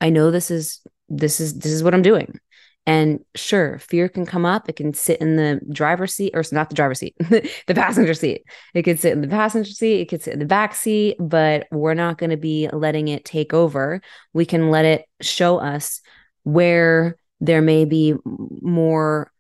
I 0.01 0.11
know 0.11 0.31
this 0.31 0.51
is, 0.51 0.81
this 1.09 1.41
is, 1.41 1.59
this 1.59 1.73
is 1.73 1.83
what 1.83 1.95
I'm 1.95 2.03
doing. 2.03 2.39
And 2.87 3.21
sure, 3.35 3.79
fear 3.79 4.09
can 4.09 4.27
come 4.27 4.45
up. 4.45 4.69
It 4.69 4.77
can 4.77 4.95
sit 4.95 5.21
in 5.21 5.37
the 5.37 5.61
driver's 5.73 6.15
seat, 6.15 6.33
or 6.35 6.43
not 6.51 6.71
the 6.71 6.75
driver's 6.75 6.99
seat, 6.99 7.15
the 7.19 7.75
passenger 7.75 8.15
seat. 8.15 8.45
It 8.75 8.83
could 8.83 8.99
sit 8.99 9.13
in 9.13 9.21
the 9.21 9.29
passenger 9.29 9.71
seat. 9.71 10.01
It 10.01 10.09
could 10.09 10.23
sit 10.23 10.33
in 10.33 10.39
the 10.39 10.47
back 10.47 10.75
seat, 10.75 11.17
but 11.21 11.67
we're 11.71 11.95
not 11.95 12.19
going 12.19 12.31
to 12.31 12.37
be 12.37 12.69
letting 12.73 13.09
it 13.09 13.25
take 13.25 13.53
over. 13.53 14.01
We 14.33 14.47
can 14.47 14.71
let 14.71 14.85
it 14.87 15.05
show 15.21 15.59
us 15.59 16.01
where 16.43 17.17
there 17.41 17.63
may 17.63 17.85
be 17.85 18.15
more 18.25 19.31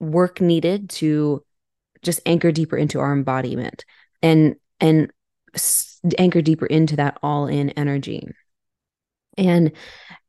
work 0.00 0.40
needed 0.40 0.90
to 0.90 1.44
just 2.02 2.20
anchor 2.26 2.52
deeper 2.52 2.76
into 2.76 3.00
our 3.00 3.12
embodiment 3.12 3.84
and 4.22 4.56
and 4.80 5.10
anchor 6.18 6.40
deeper 6.40 6.66
into 6.66 6.96
that 6.96 7.18
all 7.22 7.46
in 7.46 7.70
energy. 7.70 8.28
And 9.38 9.72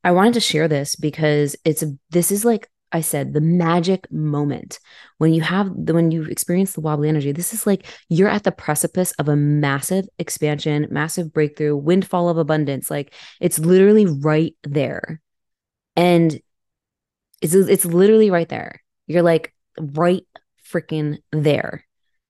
I 0.03 0.11
wanted 0.11 0.35
to 0.35 0.39
share 0.39 0.67
this 0.67 0.95
because 0.95 1.55
it's 1.65 1.83
this 2.09 2.31
is 2.31 2.45
like 2.45 2.69
I 2.91 3.01
said, 3.01 3.33
the 3.33 3.41
magic 3.41 4.11
moment 4.11 4.79
when 5.19 5.33
you 5.33 5.41
have 5.41 5.71
the 5.75 5.93
when 5.93 6.11
you 6.11 6.23
experience 6.23 6.73
the 6.73 6.81
wobbly 6.81 7.09
energy. 7.09 7.31
This 7.31 7.53
is 7.53 7.67
like 7.67 7.85
you're 8.09 8.29
at 8.29 8.43
the 8.43 8.51
precipice 8.51 9.11
of 9.13 9.29
a 9.29 9.35
massive 9.35 10.07
expansion, 10.17 10.87
massive 10.89 11.31
breakthrough, 11.33 11.75
windfall 11.75 12.29
of 12.29 12.37
abundance. 12.37 12.89
Like 12.89 13.13
it's 13.39 13.59
literally 13.59 14.05
right 14.05 14.55
there, 14.63 15.21
and 15.95 16.39
it's 17.41 17.53
it's 17.53 17.85
literally 17.85 18.31
right 18.31 18.49
there. 18.49 18.81
You're 19.07 19.23
like 19.23 19.53
right 19.79 20.25
freaking 20.71 21.17
there. 21.31 21.85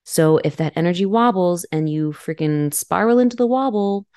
So 0.05 0.37
if 0.37 0.57
that 0.57 0.73
energy 0.75 1.05
wobbles 1.05 1.65
and 1.71 1.89
you 1.89 2.11
freaking 2.13 2.73
spiral 2.73 3.19
into 3.19 3.35
the 3.35 3.47
wobble, 3.47 4.07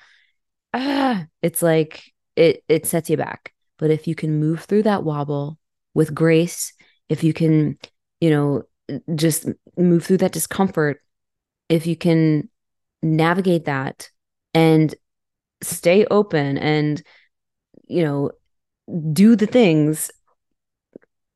ah, 0.73 1.27
it's 1.41 1.61
like 1.61 2.12
it 2.35 2.63
it 2.67 2.85
sets 2.85 3.09
you 3.09 3.17
back. 3.17 3.53
But 3.77 3.91
if 3.91 4.07
you 4.07 4.15
can 4.15 4.39
move 4.39 4.61
through 4.61 4.83
that 4.83 5.03
wobble 5.03 5.57
with 5.93 6.15
grace, 6.15 6.73
if 7.09 7.23
you 7.23 7.33
can, 7.33 7.77
you 8.21 8.29
know, 8.29 8.63
just 9.15 9.47
move 9.77 10.05
through 10.05 10.17
that 10.17 10.31
discomfort, 10.31 11.01
if 11.69 11.87
you 11.87 11.95
can 11.95 12.49
navigate 13.01 13.65
that 13.65 14.09
and 14.53 14.95
stay 15.61 16.05
open 16.05 16.57
and 16.57 17.01
you 17.87 18.03
know 18.03 18.31
do 19.11 19.35
the 19.35 19.45
things 19.45 20.11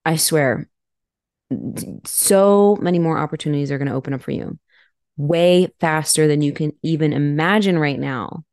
i 0.05 0.15
swear 0.15 0.69
so 2.05 2.77
many 2.81 2.99
more 2.99 3.17
opportunities 3.17 3.71
are 3.71 3.77
going 3.77 3.87
to 3.87 3.93
open 3.93 4.13
up 4.13 4.21
for 4.21 4.31
you 4.31 4.57
way 5.15 5.67
faster 5.79 6.27
than 6.27 6.41
you 6.41 6.51
can 6.51 6.71
even 6.83 7.13
imagine 7.13 7.77
right 7.77 7.99
now 7.99 8.43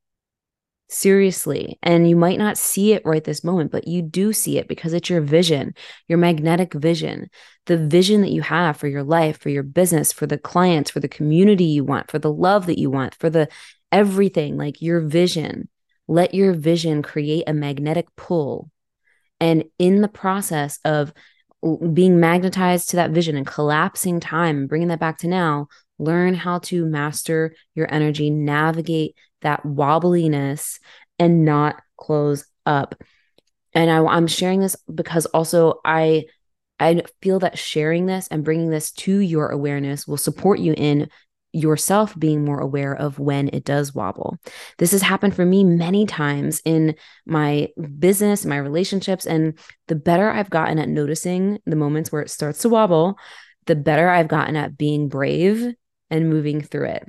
Seriously. 0.88 1.78
And 1.82 2.08
you 2.08 2.14
might 2.14 2.38
not 2.38 2.58
see 2.58 2.92
it 2.92 3.02
right 3.04 3.24
this 3.24 3.42
moment, 3.42 3.72
but 3.72 3.88
you 3.88 4.02
do 4.02 4.32
see 4.32 4.58
it 4.58 4.68
because 4.68 4.92
it's 4.92 5.08
your 5.08 5.22
vision, 5.22 5.74
your 6.08 6.18
magnetic 6.18 6.74
vision, 6.74 7.30
the 7.66 7.78
vision 7.78 8.20
that 8.20 8.30
you 8.30 8.42
have 8.42 8.76
for 8.76 8.86
your 8.86 9.02
life, 9.02 9.38
for 9.38 9.48
your 9.48 9.62
business, 9.62 10.12
for 10.12 10.26
the 10.26 10.38
clients, 10.38 10.90
for 10.90 11.00
the 11.00 11.08
community 11.08 11.64
you 11.64 11.84
want, 11.84 12.10
for 12.10 12.18
the 12.18 12.32
love 12.32 12.66
that 12.66 12.78
you 12.78 12.90
want, 12.90 13.14
for 13.14 13.30
the 13.30 13.48
everything, 13.90 14.56
like 14.56 14.82
your 14.82 15.00
vision. 15.00 15.68
Let 16.06 16.34
your 16.34 16.52
vision 16.52 17.02
create 17.02 17.44
a 17.46 17.54
magnetic 17.54 18.06
pull. 18.14 18.70
And 19.40 19.64
in 19.78 20.02
the 20.02 20.08
process 20.08 20.78
of 20.84 21.12
being 21.92 22.20
magnetized 22.20 22.90
to 22.90 22.96
that 22.96 23.10
vision 23.10 23.36
and 23.36 23.46
collapsing 23.46 24.20
time 24.20 24.58
and 24.58 24.68
bringing 24.68 24.88
that 24.88 25.00
back 25.00 25.18
to 25.18 25.28
now, 25.28 25.68
learn 25.98 26.34
how 26.34 26.58
to 26.58 26.84
master 26.86 27.54
your 27.74 27.92
energy, 27.92 28.30
navigate 28.30 29.16
that 29.42 29.62
wobbliness 29.64 30.78
and 31.18 31.44
not 31.44 31.80
close 31.96 32.44
up. 32.66 32.94
And 33.72 33.90
I, 33.90 34.04
I'm 34.04 34.26
sharing 34.26 34.60
this 34.60 34.76
because 34.92 35.26
also 35.26 35.80
I 35.84 36.24
I 36.80 37.02
feel 37.22 37.38
that 37.38 37.56
sharing 37.56 38.06
this 38.06 38.26
and 38.28 38.44
bringing 38.44 38.70
this 38.70 38.90
to 38.92 39.18
your 39.18 39.48
awareness 39.48 40.08
will 40.08 40.16
support 40.16 40.58
you 40.58 40.74
in 40.76 41.08
yourself 41.52 42.18
being 42.18 42.44
more 42.44 42.58
aware 42.58 42.92
of 42.92 43.20
when 43.20 43.48
it 43.52 43.64
does 43.64 43.94
wobble. 43.94 44.36
This 44.78 44.90
has 44.90 45.02
happened 45.02 45.36
for 45.36 45.46
me 45.46 45.62
many 45.62 46.04
times 46.04 46.60
in 46.64 46.96
my 47.26 47.68
business, 48.00 48.44
my 48.44 48.56
relationships. 48.56 49.24
And 49.24 49.56
the 49.86 49.94
better 49.94 50.28
I've 50.28 50.50
gotten 50.50 50.80
at 50.80 50.88
noticing 50.88 51.60
the 51.64 51.76
moments 51.76 52.10
where 52.10 52.22
it 52.22 52.30
starts 52.30 52.58
to 52.62 52.68
wobble, 52.68 53.16
the 53.66 53.76
better 53.76 54.08
I've 54.08 54.26
gotten 54.26 54.56
at 54.56 54.76
being 54.76 55.08
brave 55.08 55.74
and 56.10 56.30
moving 56.30 56.60
through 56.60 56.86
it. 56.86 57.08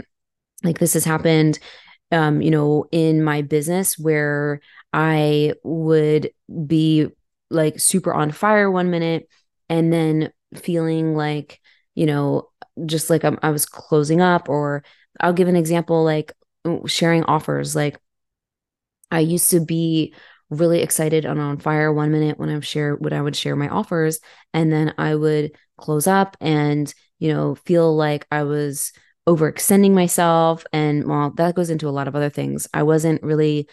Like 0.64 0.80
this 0.80 0.94
has 0.94 1.06
happened 1.06 1.60
um, 2.12 2.42
you 2.42 2.52
know, 2.52 2.86
in 2.92 3.24
my 3.24 3.42
business 3.42 3.98
where 3.98 4.62
I 4.94 5.54
would 5.64 6.32
be 6.66 7.08
like 7.50 7.80
super 7.80 8.14
on 8.14 8.32
fire 8.32 8.70
one 8.70 8.90
minute 8.92 9.28
and 9.70 9.92
then 9.92 10.32
feeling 10.56 11.16
like, 11.16 11.60
you 11.96 12.06
know, 12.06 12.50
just 12.86 13.10
like 13.10 13.24
I'm, 13.24 13.40
I 13.42 13.50
was 13.50 13.66
closing 13.66 14.22
up, 14.22 14.50
or 14.50 14.84
I'll 15.20 15.34
give 15.34 15.48
an 15.48 15.56
example 15.56 16.04
like 16.04 16.34
sharing 16.86 17.24
offers. 17.24 17.76
Like 17.76 18.00
I 19.12 19.22
used 19.22 19.50
to 19.52 19.60
be 19.60 20.14
really 20.50 20.82
excited 20.82 21.26
and 21.26 21.40
on 21.40 21.58
fire 21.58 21.92
one 21.92 22.12
minute 22.12 22.38
when 22.38 22.50
I 22.50 22.60
share 22.60 22.96
when 22.96 23.14
I 23.14 23.22
would 23.22 23.36
share 23.36 23.56
my 23.56 23.68
offers, 23.68 24.20
and 24.54 24.72
then 24.72 24.94
I 24.98 25.16
would 25.16 25.54
close 25.78 26.08
up 26.08 26.38
and, 26.40 26.94
you 27.20 27.34
know, 27.34 27.56
feel 27.56 27.96
like 27.96 28.26
I 28.32 28.44
was 28.44 28.92
overextending 29.28 29.92
myself. 29.92 30.66
And 30.72 31.08
well, 31.08 31.32
that 31.32 31.56
goes 31.56 31.70
into 31.70 31.88
a 31.88 31.92
lot 31.92 32.08
of 32.08 32.16
other 32.16 32.30
things. 32.30 32.68
I 32.74 32.84
wasn't 32.84 33.24
really 33.24 33.68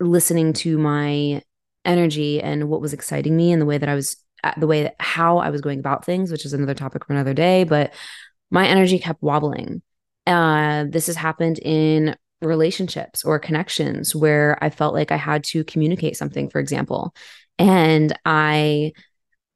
listening 0.00 0.52
to 0.54 0.78
my 0.78 1.42
energy 1.84 2.42
and 2.42 2.68
what 2.68 2.80
was 2.80 2.92
exciting 2.92 3.36
me 3.36 3.52
and 3.52 3.60
the 3.60 3.66
way 3.66 3.78
that 3.78 3.88
I 3.88 3.94
was 3.94 4.16
uh, 4.42 4.52
the 4.56 4.66
way 4.66 4.84
that 4.84 4.96
how 4.98 5.38
I 5.38 5.50
was 5.50 5.60
going 5.60 5.78
about 5.78 6.04
things, 6.04 6.30
which 6.32 6.46
is 6.46 6.54
another 6.54 6.74
topic 6.74 7.04
for 7.04 7.12
another 7.12 7.34
day, 7.34 7.64
but 7.64 7.92
my 8.50 8.66
energy 8.66 8.98
kept 8.98 9.22
wobbling. 9.22 9.82
Uh, 10.26 10.84
this 10.88 11.06
has 11.08 11.16
happened 11.16 11.58
in 11.58 12.16
relationships 12.40 13.22
or 13.22 13.38
connections 13.38 14.14
where 14.16 14.62
I 14.62 14.70
felt 14.70 14.94
like 14.94 15.12
I 15.12 15.16
had 15.16 15.44
to 15.44 15.62
communicate 15.64 16.16
something, 16.16 16.48
for 16.48 16.58
example, 16.58 17.14
and 17.58 18.18
I 18.24 18.92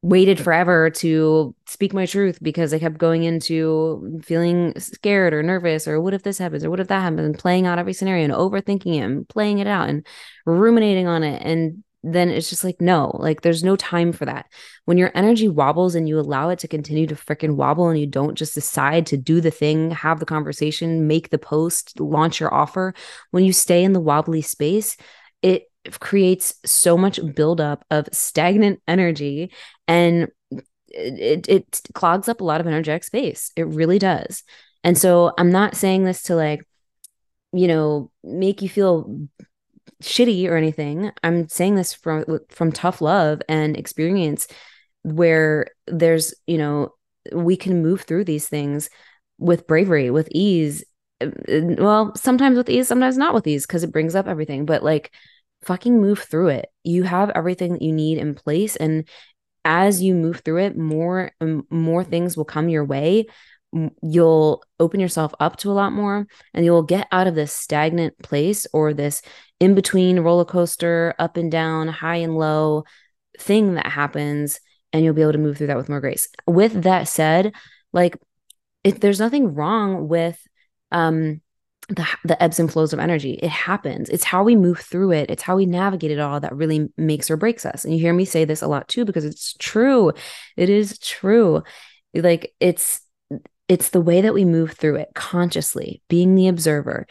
waited 0.05 0.39
forever 0.39 0.91
to 0.91 1.55
speak 1.65 1.91
my 1.91 2.05
truth 2.05 2.37
because 2.39 2.71
I 2.71 2.77
kept 2.77 2.99
going 2.99 3.23
into 3.23 4.21
feeling 4.23 4.79
scared 4.79 5.33
or 5.33 5.41
nervous 5.41 5.87
or 5.87 5.99
what 5.99 6.13
if 6.13 6.21
this 6.21 6.37
happens 6.37 6.63
or 6.63 6.69
what 6.69 6.79
if 6.79 6.89
that 6.89 7.01
happens 7.01 7.21
and 7.21 7.39
playing 7.39 7.65
out 7.65 7.79
every 7.79 7.93
scenario 7.93 8.23
and 8.23 8.33
overthinking 8.33 8.97
it 8.97 8.99
and 8.99 9.27
playing 9.27 9.57
it 9.57 9.65
out 9.65 9.89
and 9.89 10.05
ruminating 10.45 11.07
on 11.07 11.23
it. 11.23 11.41
And 11.41 11.83
then 12.03 12.29
it's 12.29 12.51
just 12.51 12.63
like 12.63 12.79
no 12.79 13.17
like 13.19 13.41
there's 13.41 13.63
no 13.63 13.75
time 13.75 14.11
for 14.11 14.25
that. 14.25 14.45
When 14.83 14.99
your 14.99 15.11
energy 15.15 15.49
wobbles 15.49 15.95
and 15.95 16.07
you 16.07 16.19
allow 16.19 16.49
it 16.49 16.59
to 16.59 16.67
continue 16.67 17.07
to 17.07 17.15
freaking 17.15 17.55
wobble 17.55 17.89
and 17.89 17.99
you 17.99 18.05
don't 18.05 18.35
just 18.35 18.53
decide 18.53 19.07
to 19.07 19.17
do 19.17 19.41
the 19.41 19.49
thing 19.49 19.89
have 19.89 20.19
the 20.19 20.25
conversation 20.27 21.07
make 21.07 21.31
the 21.31 21.39
post 21.39 21.99
launch 21.99 22.39
your 22.39 22.53
offer 22.53 22.93
when 23.31 23.43
you 23.43 23.51
stay 23.51 23.83
in 23.83 23.93
the 23.93 23.99
wobbly 23.99 24.43
space 24.43 24.97
it 25.41 25.63
creates 25.99 26.55
so 26.65 26.97
much 26.97 27.19
buildup 27.35 27.85
of 27.91 28.07
stagnant 28.11 28.81
energy 28.87 29.51
and 29.87 30.29
it, 30.87 31.47
it 31.49 31.81
clogs 31.93 32.29
up 32.29 32.41
a 32.41 32.43
lot 32.43 32.61
of 32.61 32.67
energetic 32.67 33.03
space. 33.03 33.51
It 33.55 33.67
really 33.67 33.99
does. 33.99 34.43
And 34.83 34.97
so 34.97 35.33
I'm 35.37 35.51
not 35.51 35.75
saying 35.75 36.05
this 36.05 36.23
to 36.23 36.35
like, 36.35 36.65
you 37.51 37.67
know, 37.67 38.11
make 38.23 38.61
you 38.61 38.69
feel 38.69 39.27
shitty 40.01 40.47
or 40.49 40.55
anything. 40.55 41.11
I'm 41.23 41.47
saying 41.47 41.75
this 41.75 41.93
from 41.93 42.39
from 42.49 42.71
tough 42.71 43.01
love 43.01 43.41
and 43.49 43.75
experience 43.77 44.47
where 45.03 45.67
there's, 45.87 46.33
you 46.47 46.57
know, 46.57 46.93
we 47.31 47.57
can 47.57 47.81
move 47.81 48.01
through 48.01 48.25
these 48.25 48.47
things 48.47 48.89
with 49.37 49.67
bravery, 49.67 50.09
with 50.09 50.27
ease. 50.31 50.83
Well, 51.47 52.15
sometimes 52.15 52.57
with 52.57 52.69
ease, 52.69 52.87
sometimes 52.87 53.17
not 53.17 53.33
with 53.33 53.47
ease 53.47 53.65
because 53.65 53.83
it 53.83 53.91
brings 53.91 54.15
up 54.15 54.27
everything, 54.27 54.65
but 54.65 54.83
like 54.83 55.11
fucking 55.63 55.99
move 55.99 56.19
through 56.19 56.49
it. 56.49 56.67
You 56.83 57.03
have 57.03 57.31
everything 57.31 57.73
that 57.73 57.81
you 57.81 57.91
need 57.91 58.17
in 58.17 58.35
place. 58.35 58.75
And 58.75 59.07
as 59.65 60.01
you 60.01 60.13
move 60.13 60.41
through 60.45 60.59
it, 60.59 60.77
more 60.77 61.31
more 61.69 62.03
things 62.03 62.37
will 62.37 62.45
come 62.45 62.69
your 62.69 62.85
way. 62.85 63.25
You'll 64.01 64.63
open 64.79 65.01
yourself 65.01 65.33
up 65.41 65.57
to 65.57 65.71
a 65.71 65.73
lot 65.73 65.91
more 65.91 66.27
and 66.53 66.63
you'll 66.63 66.83
get 66.83 67.07
out 67.11 67.27
of 67.27 67.35
this 67.35 67.51
stagnant 67.51 68.17
place 68.19 68.65
or 68.71 68.93
this 68.93 69.21
in 69.59 69.75
between 69.75 70.19
roller 70.19 70.45
coaster, 70.45 71.13
up 71.19 71.35
and 71.35 71.51
down, 71.51 71.89
high 71.89 72.17
and 72.17 72.37
low 72.37 72.85
thing 73.37 73.73
that 73.73 73.87
happens. 73.87 74.61
And 74.93 75.03
you'll 75.03 75.13
be 75.13 75.23
able 75.23 75.33
to 75.33 75.39
move 75.39 75.57
through 75.57 75.67
that 75.67 75.77
with 75.77 75.89
more 75.89 75.99
grace. 75.99 76.29
With 76.47 76.83
that 76.83 77.09
said, 77.09 77.53
like, 77.91 78.17
if 78.85 78.99
there's 79.01 79.19
nothing 79.19 79.53
wrong 79.53 80.07
with 80.07 80.39
um 80.91 81.41
the, 81.89 82.07
the 82.23 82.41
ebbs 82.41 82.59
and 82.59 82.71
flows 82.71 82.93
of 82.93 82.99
energy. 82.99 83.33
It 83.33 83.49
happens. 83.49 84.09
It's 84.09 84.23
how 84.23 84.43
we 84.43 84.55
move 84.55 84.79
through 84.79 85.11
it. 85.11 85.29
It's 85.29 85.43
how 85.43 85.55
we 85.55 85.65
navigate 85.65 86.11
it 86.11 86.19
all 86.19 86.39
that 86.39 86.55
really 86.55 86.89
makes 86.97 87.29
or 87.29 87.37
breaks 87.37 87.65
us. 87.65 87.83
And 87.83 87.93
you 87.93 87.99
hear 87.99 88.13
me 88.13 88.25
say 88.25 88.45
this 88.45 88.61
a 88.61 88.67
lot 88.67 88.87
too, 88.87 89.05
because 89.05 89.25
it's 89.25 89.53
true. 89.53 90.11
It 90.57 90.69
is 90.69 90.97
true. 90.99 91.63
Like 92.13 92.53
it's, 92.59 93.01
it's 93.67 93.89
the 93.89 94.01
way 94.01 94.21
that 94.21 94.33
we 94.33 94.45
move 94.45 94.71
through 94.71 94.95
it 94.97 95.09
consciously, 95.15 96.01
being 96.07 96.35
the 96.35 96.47
observer 96.47 97.07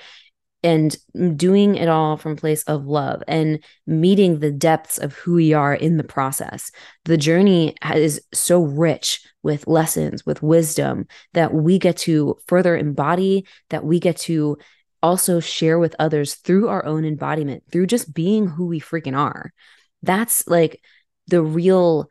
and 0.64 0.96
doing 1.36 1.76
it 1.76 1.88
all 1.88 2.16
from 2.16 2.36
place 2.36 2.62
of 2.64 2.86
love 2.86 3.22
and 3.28 3.62
meeting 3.86 4.40
the 4.40 4.50
depths 4.50 4.96
of 4.96 5.12
who 5.12 5.34
we 5.34 5.52
are 5.52 5.74
in 5.74 5.98
the 5.98 6.04
process. 6.04 6.72
The 7.04 7.18
journey 7.18 7.76
is 7.94 8.22
so 8.32 8.62
rich 8.62 9.20
with 9.42 9.66
lessons, 9.66 10.24
with 10.24 10.42
wisdom 10.42 11.06
that 11.34 11.52
we 11.52 11.78
get 11.78 11.98
to 11.98 12.38
further 12.46 12.74
embody, 12.76 13.46
that 13.68 13.84
we 13.84 14.00
get 14.00 14.16
to 14.20 14.56
also 15.02 15.38
share 15.38 15.78
with 15.78 15.94
others 15.98 16.36
through 16.36 16.68
our 16.68 16.84
own 16.86 17.04
embodiment, 17.04 17.62
through 17.70 17.86
just 17.86 18.14
being 18.14 18.46
who 18.48 18.66
we 18.66 18.80
freaking 18.80 19.16
are. 19.16 19.52
That's 20.02 20.48
like 20.48 20.80
the 21.26 21.42
real 21.42 22.08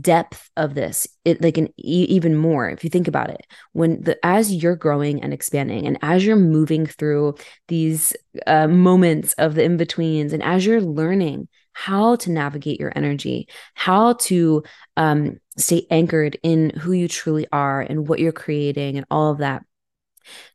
depth 0.00 0.50
of 0.56 0.74
this 0.74 1.06
it 1.24 1.40
like 1.40 1.56
an 1.56 1.68
e- 1.78 2.06
even 2.08 2.36
more 2.36 2.68
if 2.68 2.84
you 2.84 2.90
think 2.90 3.08
about 3.08 3.30
it. 3.30 3.46
When 3.72 4.02
the 4.02 4.18
as 4.24 4.52
you're 4.52 4.76
growing 4.76 5.22
and 5.22 5.32
expanding 5.32 5.86
and 5.86 5.98
as 6.02 6.24
you're 6.24 6.36
moving 6.36 6.86
through 6.86 7.36
these 7.68 8.14
uh, 8.46 8.68
moments 8.68 9.32
of 9.34 9.54
the 9.54 9.64
in-betweens 9.64 10.32
and 10.32 10.42
as 10.42 10.66
you're 10.66 10.82
learning 10.82 11.48
how 11.72 12.16
to 12.16 12.30
navigate 12.30 12.80
your 12.80 12.92
energy 12.96 13.48
how 13.74 14.14
to 14.14 14.62
um, 14.96 15.38
stay 15.56 15.86
anchored 15.90 16.36
in 16.42 16.70
who 16.70 16.92
you 16.92 17.06
truly 17.06 17.46
are 17.52 17.80
and 17.80 18.08
what 18.08 18.18
you're 18.18 18.32
creating 18.32 18.96
and 18.96 19.06
all 19.10 19.30
of 19.30 19.38
that 19.38 19.64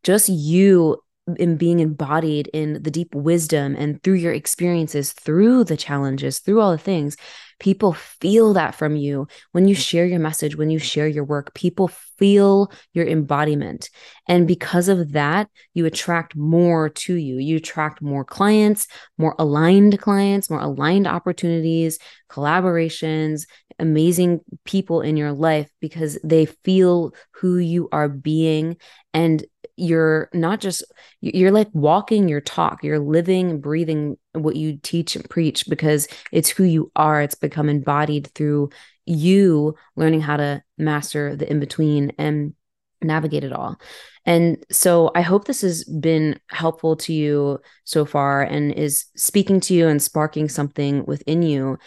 just 0.03 0.29
you 0.29 0.97
in 1.37 1.57
being 1.57 1.79
embodied 1.79 2.47
in 2.53 2.83
the 2.83 2.91
deep 2.91 3.13
wisdom 3.15 3.75
and 3.77 4.01
through 4.03 4.13
your 4.13 4.33
experiences, 4.33 5.11
through 5.13 5.63
the 5.63 5.77
challenges, 5.77 6.39
through 6.39 6.61
all 6.61 6.71
the 6.71 6.77
things, 6.77 7.17
people 7.59 7.93
feel 7.93 8.53
that 8.53 8.75
from 8.75 8.95
you 8.95 9.27
when 9.51 9.67
you 9.67 9.75
mm. 9.75 9.79
share 9.79 10.05
your 10.05 10.19
message, 10.19 10.55
when 10.55 10.69
you 10.69 10.79
share 10.79 11.07
your 11.07 11.23
work. 11.23 11.53
People 11.53 11.87
feel 12.17 12.71
your 12.93 13.05
embodiment. 13.05 13.89
And 14.27 14.47
because 14.47 14.89
of 14.89 15.13
that, 15.13 15.49
you 15.73 15.85
attract 15.85 16.35
more 16.35 16.89
to 16.89 17.15
you. 17.15 17.37
You 17.37 17.57
attract 17.57 18.01
more 18.01 18.25
clients, 18.25 18.87
more 19.17 19.35
aligned 19.39 19.99
clients, 19.99 20.49
more 20.49 20.59
aligned 20.59 21.07
opportunities, 21.07 21.99
collaborations, 22.29 23.45
amazing 23.79 24.39
people 24.63 25.01
in 25.01 25.17
your 25.17 25.31
life 25.31 25.69
because 25.81 26.17
they 26.23 26.45
feel 26.45 27.13
who 27.31 27.57
you 27.57 27.89
are 27.91 28.07
being 28.07 28.77
and 29.13 29.45
you're 29.77 30.29
not 30.33 30.61
just 30.61 30.83
you're 31.19 31.51
like 31.51 31.67
walking 31.73 32.29
your 32.29 32.41
talk 32.41 32.83
you're 32.83 32.99
living 32.99 33.59
breathing 33.59 34.17
what 34.33 34.55
you 34.55 34.77
teach 34.77 35.15
and 35.15 35.29
preach 35.29 35.65
because 35.67 36.07
it's 36.31 36.49
who 36.49 36.63
you 36.63 36.91
are 36.95 37.21
it's 37.21 37.35
become 37.35 37.67
embodied 37.67 38.27
through 38.35 38.69
you 39.05 39.75
learning 39.95 40.21
how 40.21 40.37
to 40.37 40.61
master 40.77 41.35
the 41.35 41.49
in 41.49 41.59
between 41.59 42.11
and 42.17 42.53
navigate 43.01 43.43
it 43.43 43.53
all. 43.53 43.79
And 44.25 44.65
so 44.71 45.11
i 45.15 45.21
hope 45.21 45.45
this 45.45 45.61
has 45.61 45.83
been 45.83 46.39
helpful 46.49 46.95
to 46.97 47.13
you 47.13 47.59
so 47.83 48.05
far 48.05 48.41
and 48.41 48.73
is 48.73 49.05
speaking 49.15 49.59
to 49.61 49.73
you 49.73 49.87
and 49.87 50.01
sparking 50.01 50.49
something 50.49 51.05
within 51.05 51.41
you. 51.43 51.77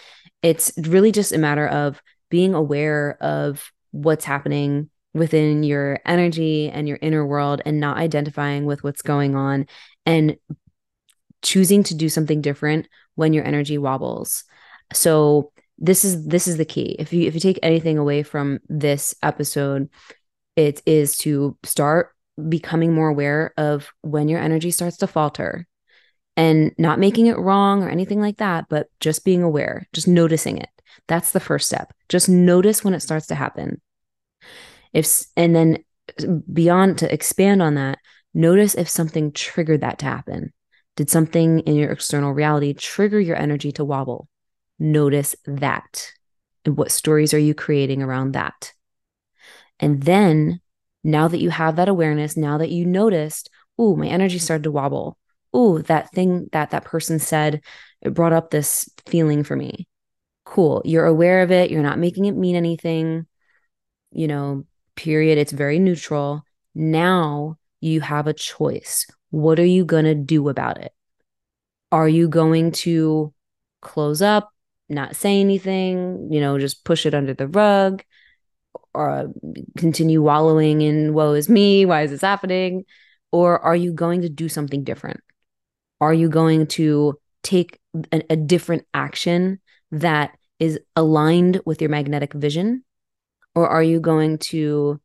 It's 0.43 0.73
really 0.79 1.13
just 1.13 1.33
a 1.33 1.39
matter 1.39 1.67
of 1.67 2.01
being 2.31 2.55
aware 2.55 3.19
of 3.21 3.71
what's 3.91 4.25
happening 4.25 4.91
within 5.19 5.63
your 5.63 6.01
energy 6.07 6.71
and 6.71 6.89
your 6.89 6.99
inner 7.01 7.27
world 7.27 7.61
and 7.65 7.81
not 7.81 7.97
identifying 7.97 8.65
with 8.65 8.83
what's 8.83 9.03
going 9.03 9.35
on 9.35 9.67
and 10.07 10.37
choosing 11.43 11.83
to 11.85 11.95
do 11.95 12.09
something 12.09 12.41
different 12.41 12.89
when 13.15 13.33
your 13.33 13.45
energy 13.45 13.79
wobbles. 13.79 14.45
So 14.93 15.53
this 15.79 16.05
is 16.05 16.27
this 16.27 16.49
is 16.49 16.57
the 16.57 16.65
key. 16.65 16.97
If 16.99 17.13
you 17.13 17.27
if 17.27 17.35
you 17.35 17.41
take 17.41 17.59
anything 17.63 17.99
away 17.99 18.23
from 18.23 18.59
this 18.69 19.15
episode, 19.23 19.91
it 20.57 20.83
is 20.87 21.17
to 21.19 21.57
start 21.63 22.15
becoming 22.49 22.95
more 22.95 23.09
aware 23.09 23.53
of 23.57 23.93
when 24.03 24.29
your 24.29 24.41
energy 24.41 24.71
starts 24.71 24.97
to 24.99 25.07
falter 25.07 25.67
and 26.37 26.73
not 26.79 27.01
making 27.01 27.27
it 27.27 27.39
wrong 27.39 27.83
or 27.83 27.89
anything 27.89 28.21
like 28.21 28.39
that, 28.39 28.67
but 28.69 28.89
just 29.01 29.25
being 29.25 29.43
aware, 29.43 29.87
just 29.93 30.07
noticing 30.07 30.59
it. 30.59 30.69
That's 31.09 31.33
the 31.33 31.41
first 31.41 31.67
step. 31.67 31.93
Just 32.09 32.29
notice 32.29 32.85
when 32.85 32.95
it 32.95 33.01
starts 33.01 33.27
to 33.29 33.35
happen 33.35 33.81
if 34.93 35.25
and 35.37 35.55
then 35.55 35.85
beyond 36.53 36.99
to 36.99 37.13
expand 37.13 37.63
on 37.63 37.75
that 37.75 37.99
notice 38.35 38.75
if 38.75 38.89
something 38.89 39.33
triggered 39.33 39.81
that 39.81 39.99
to 40.01 40.07
happen. 40.07 40.53
Did 40.97 41.11
something 41.11 41.61
in 41.61 41.77
your 41.77 41.91
external 41.91 42.33
reality 42.33 42.75
trigger 42.75 43.21
your 43.21 43.37
energy 43.37 43.73
to 43.73 43.85
wobble? 43.85 44.29
Notice 44.79 45.37
that. 45.47 46.13
And 46.65 46.77
what 46.77 46.91
stories 46.91 47.33
are 47.35 47.39
you 47.39 47.55
creating 47.55 48.03
around 48.03 48.33
that? 48.33 48.73
And 49.81 50.03
then 50.03 50.61
now 51.05 51.29
that 51.29 51.41
you 51.41 51.51
have 51.51 51.77
that 51.77 51.89
awareness 51.89 52.37
now 52.37 52.59
that 52.59 52.71
you 52.71 52.85
noticed 52.85 53.49
oh 53.79 53.95
my 53.95 54.09
energy 54.09 54.39
started 54.39 54.65
to 54.65 54.73
wobble. 54.73 55.17
Oh 55.53 55.79
that 55.83 56.11
thing 56.13 56.49
that 56.53 56.71
that 56.71 56.85
person 56.85 57.19
said 57.19 57.63
it 58.03 58.15
brought 58.15 58.33
up 58.33 58.51
this 58.51 58.89
feeling 59.07 59.45
for 59.45 59.57
me. 59.57 59.87
Cool. 60.45 60.83
You're 60.85 61.07
aware 61.07 61.43
of 61.43 61.53
it. 61.53 61.71
You're 61.71 61.83
not 61.83 61.99
making 61.99 62.25
it 62.25 62.33
mean 62.33 62.57
anything. 62.57 63.27
You 64.11 64.27
know 64.27 64.65
period. 64.99 65.39
It's 65.39 65.53
very 65.53 65.79
neutral. 65.79 66.43
Now 66.75 67.57
you 67.81 68.01
have 68.01 68.27
a 68.27 68.35
choice. 68.35 69.07
What 69.31 69.59
are 69.59 69.65
you 69.65 69.85
going 69.85 70.05
to 70.05 70.15
do 70.15 70.49
about 70.49 70.79
it? 70.79 70.93
Are 71.91 72.09
you 72.09 72.29
going 72.29 72.73
to 72.73 73.33
close 73.81 74.21
up, 74.21 74.51
not 74.89 75.17
say 75.17 75.41
anything, 75.41 76.29
you 76.31 76.41
know, 76.41 76.59
just 76.59 76.85
push 76.85 77.07
it 77.07 77.15
under 77.15 77.33
the 77.33 77.49
rug? 77.49 78.03
or 78.95 79.33
continue 79.77 80.23
wallowing 80.23 80.81
in 80.81 81.15
woe 81.15 81.33
is 81.33 81.49
me? 81.49 81.87
Why 81.87 82.03
is 82.03 82.11
this 82.11 82.21
happening? 82.21 82.85
Or 83.31 83.59
are 83.61 83.77
you 83.77 83.93
going 83.93 84.23
to 84.23 84.29
do 84.29 84.49
something 84.49 84.85
different? 84.85 85.21
Are 86.01 86.15
you 86.15 86.29
going 86.29 86.67
to 86.69 87.19
take 87.43 87.79
a, 88.13 88.23
a 88.31 88.37
different 88.37 88.87
action 88.95 89.61
that 89.93 90.37
is 90.59 90.81
aligned 90.97 91.61
with 91.65 91.81
your 91.81 91.91
magnetic 91.91 92.33
vision? 92.33 92.85
Or 93.59 93.69
are 93.69 93.83
you 93.83 93.99
going 93.99 94.39
to 94.39 95.01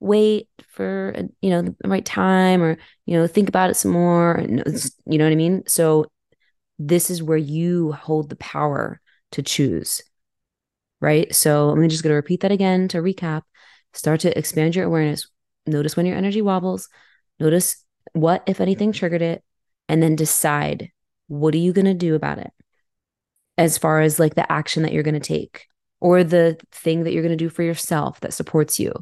wait 0.00 0.48
for 0.68 1.14
you 1.40 1.50
know 1.50 1.62
the 1.62 1.88
right 1.88 2.04
time 2.04 2.62
or 2.62 2.76
you 3.06 3.16
know 3.16 3.26
think 3.26 3.48
about 3.48 3.68
it 3.70 3.74
some 3.74 3.90
more 3.90 4.44
you 4.46 5.18
know 5.18 5.24
what 5.24 5.32
i 5.32 5.36
mean? 5.36 5.62
So 5.66 6.06
this 6.78 7.08
is 7.10 7.22
where 7.22 7.38
you 7.38 7.92
hold 7.92 8.28
the 8.28 8.36
power 8.36 9.00
to 9.32 9.42
choose 9.42 10.02
right? 11.00 11.34
So 11.34 11.70
i'm 11.70 11.88
just 11.88 12.02
going 12.02 12.12
to 12.12 12.16
repeat 12.16 12.40
that 12.40 12.52
again 12.52 12.88
to 12.88 12.98
recap. 12.98 13.42
Start 13.94 14.20
to 14.20 14.36
expand 14.36 14.76
your 14.76 14.84
awareness. 14.84 15.30
Notice 15.66 15.96
when 15.96 16.06
your 16.06 16.16
energy 16.16 16.42
wobbles. 16.42 16.88
Notice 17.40 17.84
what 18.12 18.42
if 18.46 18.60
anything 18.60 18.92
triggered 18.92 19.22
it 19.22 19.42
and 19.88 20.02
then 20.02 20.14
decide 20.14 20.90
what 21.28 21.54
are 21.54 21.58
you 21.58 21.72
going 21.72 21.86
to 21.86 21.94
do 21.94 22.14
about 22.14 22.38
it 22.38 22.52
as 23.56 23.78
far 23.78 24.00
as 24.00 24.18
like 24.18 24.34
the 24.34 24.50
action 24.50 24.82
that 24.82 24.92
you're 24.92 25.02
going 25.02 25.14
to 25.14 25.20
take 25.20 25.66
or 26.00 26.24
the 26.24 26.58
thing 26.72 27.04
that 27.04 27.12
you're 27.12 27.22
going 27.22 27.36
to 27.36 27.44
do 27.44 27.48
for 27.48 27.62
yourself 27.62 28.20
that 28.20 28.34
supports 28.34 28.78
you 28.78 28.92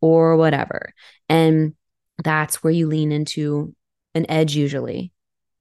or 0.00 0.36
whatever. 0.36 0.92
And 1.28 1.74
that's 2.22 2.62
where 2.62 2.72
you 2.72 2.86
lean 2.86 3.12
into 3.12 3.74
an 4.14 4.26
edge 4.28 4.54
usually. 4.54 5.12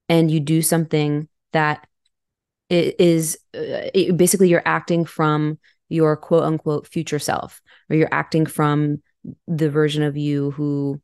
And 0.09 0.29
you 0.29 0.39
do 0.39 0.61
something 0.61 1.27
that 1.53 1.87
is 2.69 3.37
uh, 3.55 3.89
basically 4.15 4.49
you're 4.49 4.61
acting 4.65 5.05
from 5.05 5.59
your 5.89 6.15
quote 6.15 6.43
unquote 6.43 6.87
future 6.87 7.19
self, 7.19 7.61
or 7.89 7.95
you're 7.95 8.13
acting 8.13 8.45
from 8.45 9.01
the 9.47 9.69
version 9.69 10.03
of 10.03 10.17
you 10.17 10.51
who 10.51 11.01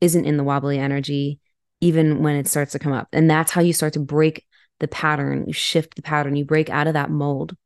isn't 0.00 0.24
in 0.24 0.36
the 0.36 0.44
wobbly 0.44 0.78
energy, 0.78 1.40
even 1.80 2.22
when 2.22 2.36
it 2.36 2.48
starts 2.48 2.72
to 2.72 2.78
come 2.78 2.92
up. 2.92 3.08
And 3.12 3.30
that's 3.30 3.50
how 3.52 3.60
you 3.60 3.72
start 3.72 3.94
to 3.94 4.00
break 4.00 4.44
the 4.80 4.88
pattern, 4.88 5.44
you 5.46 5.52
shift 5.52 5.96
the 5.96 6.02
pattern, 6.02 6.36
you 6.36 6.44
break 6.44 6.70
out 6.70 6.86
of 6.86 6.94
that 6.94 7.10
mold 7.10 7.56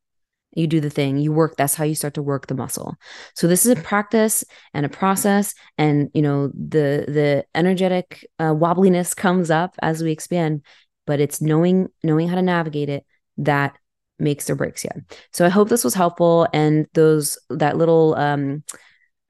you 0.54 0.66
do 0.66 0.80
the 0.80 0.90
thing 0.90 1.18
you 1.18 1.32
work 1.32 1.56
that's 1.56 1.74
how 1.74 1.84
you 1.84 1.94
start 1.94 2.14
to 2.14 2.22
work 2.22 2.46
the 2.46 2.54
muscle. 2.54 2.94
So 3.34 3.46
this 3.46 3.64
is 3.66 3.78
a 3.78 3.82
practice 3.82 4.44
and 4.74 4.86
a 4.86 4.88
process 4.88 5.54
and 5.78 6.10
you 6.14 6.22
know 6.22 6.48
the 6.48 7.04
the 7.08 7.44
energetic 7.54 8.26
uh, 8.38 8.52
wobbliness 8.52 9.14
comes 9.16 9.50
up 9.50 9.74
as 9.82 10.02
we 10.02 10.12
expand 10.12 10.62
but 11.06 11.20
it's 11.20 11.40
knowing 11.40 11.88
knowing 12.02 12.28
how 12.28 12.36
to 12.36 12.42
navigate 12.42 12.88
it 12.88 13.04
that 13.38 13.76
makes 14.18 14.48
or 14.48 14.54
breaks 14.54 14.84
you 14.84 14.90
so 15.32 15.44
i 15.44 15.48
hope 15.48 15.68
this 15.68 15.82
was 15.82 15.94
helpful 15.94 16.46
and 16.52 16.86
those 16.94 17.38
that 17.50 17.76
little 17.76 18.14
um 18.14 18.62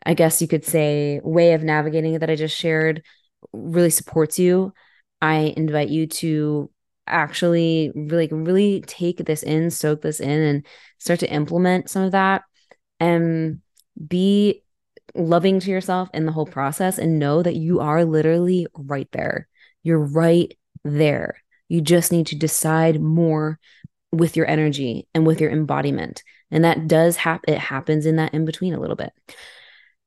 i 0.04 0.12
guess 0.12 0.42
you 0.42 0.48
could 0.48 0.66
say 0.66 1.18
way 1.22 1.54
of 1.54 1.62
navigating 1.62 2.12
it 2.12 2.18
that 2.18 2.28
i 2.28 2.37
just 2.37 2.54
shared 2.56 3.02
really 3.52 3.90
supports 3.90 4.38
you. 4.38 4.72
I 5.20 5.54
invite 5.56 5.88
you 5.88 6.06
to 6.06 6.70
actually 7.12 7.92
really 7.94 8.29
really 8.29 8.81
take 8.87 9.18
this 9.18 9.42
in 9.42 9.70
soak 9.70 10.03
this 10.03 10.20
in 10.20 10.40
and 10.40 10.66
start 10.98 11.20
to 11.20 11.33
implement 11.33 11.90
some 11.90 12.03
of 12.03 12.12
that 12.12 12.42
and 13.01 13.61
be 14.09 14.62
loving 15.14 15.61
to 15.61 15.70
yourself 15.70 16.09
in 16.14 16.27
the 16.27 16.33
whole 16.33 16.46
process 16.46 16.98
and 16.98 17.18
know 17.18 17.42
that 17.42 17.57
you 17.57 17.81
are 17.81 18.05
literally 18.05 18.66
right 18.75 19.09
there. 19.12 19.48
You're 19.83 20.05
right 20.05 20.57
there. 20.85 21.42
You 21.68 21.81
just 21.81 22.12
need 22.12 22.29
to 22.29 22.37
decide 22.37 23.01
more 23.01 23.59
with 24.11 24.37
your 24.37 24.46
energy 24.46 25.07
and 25.14 25.27
with 25.27 25.40
your 25.40 25.51
embodiment 25.51 26.22
and 26.51 26.64
that 26.64 26.87
does 26.87 27.16
happen 27.16 27.55
it 27.55 27.59
happens 27.59 28.05
in 28.05 28.16
that 28.16 28.35
in 28.35 28.44
between 28.44 28.75
a 28.75 28.81
little 28.81 28.94
bit. 28.96 29.12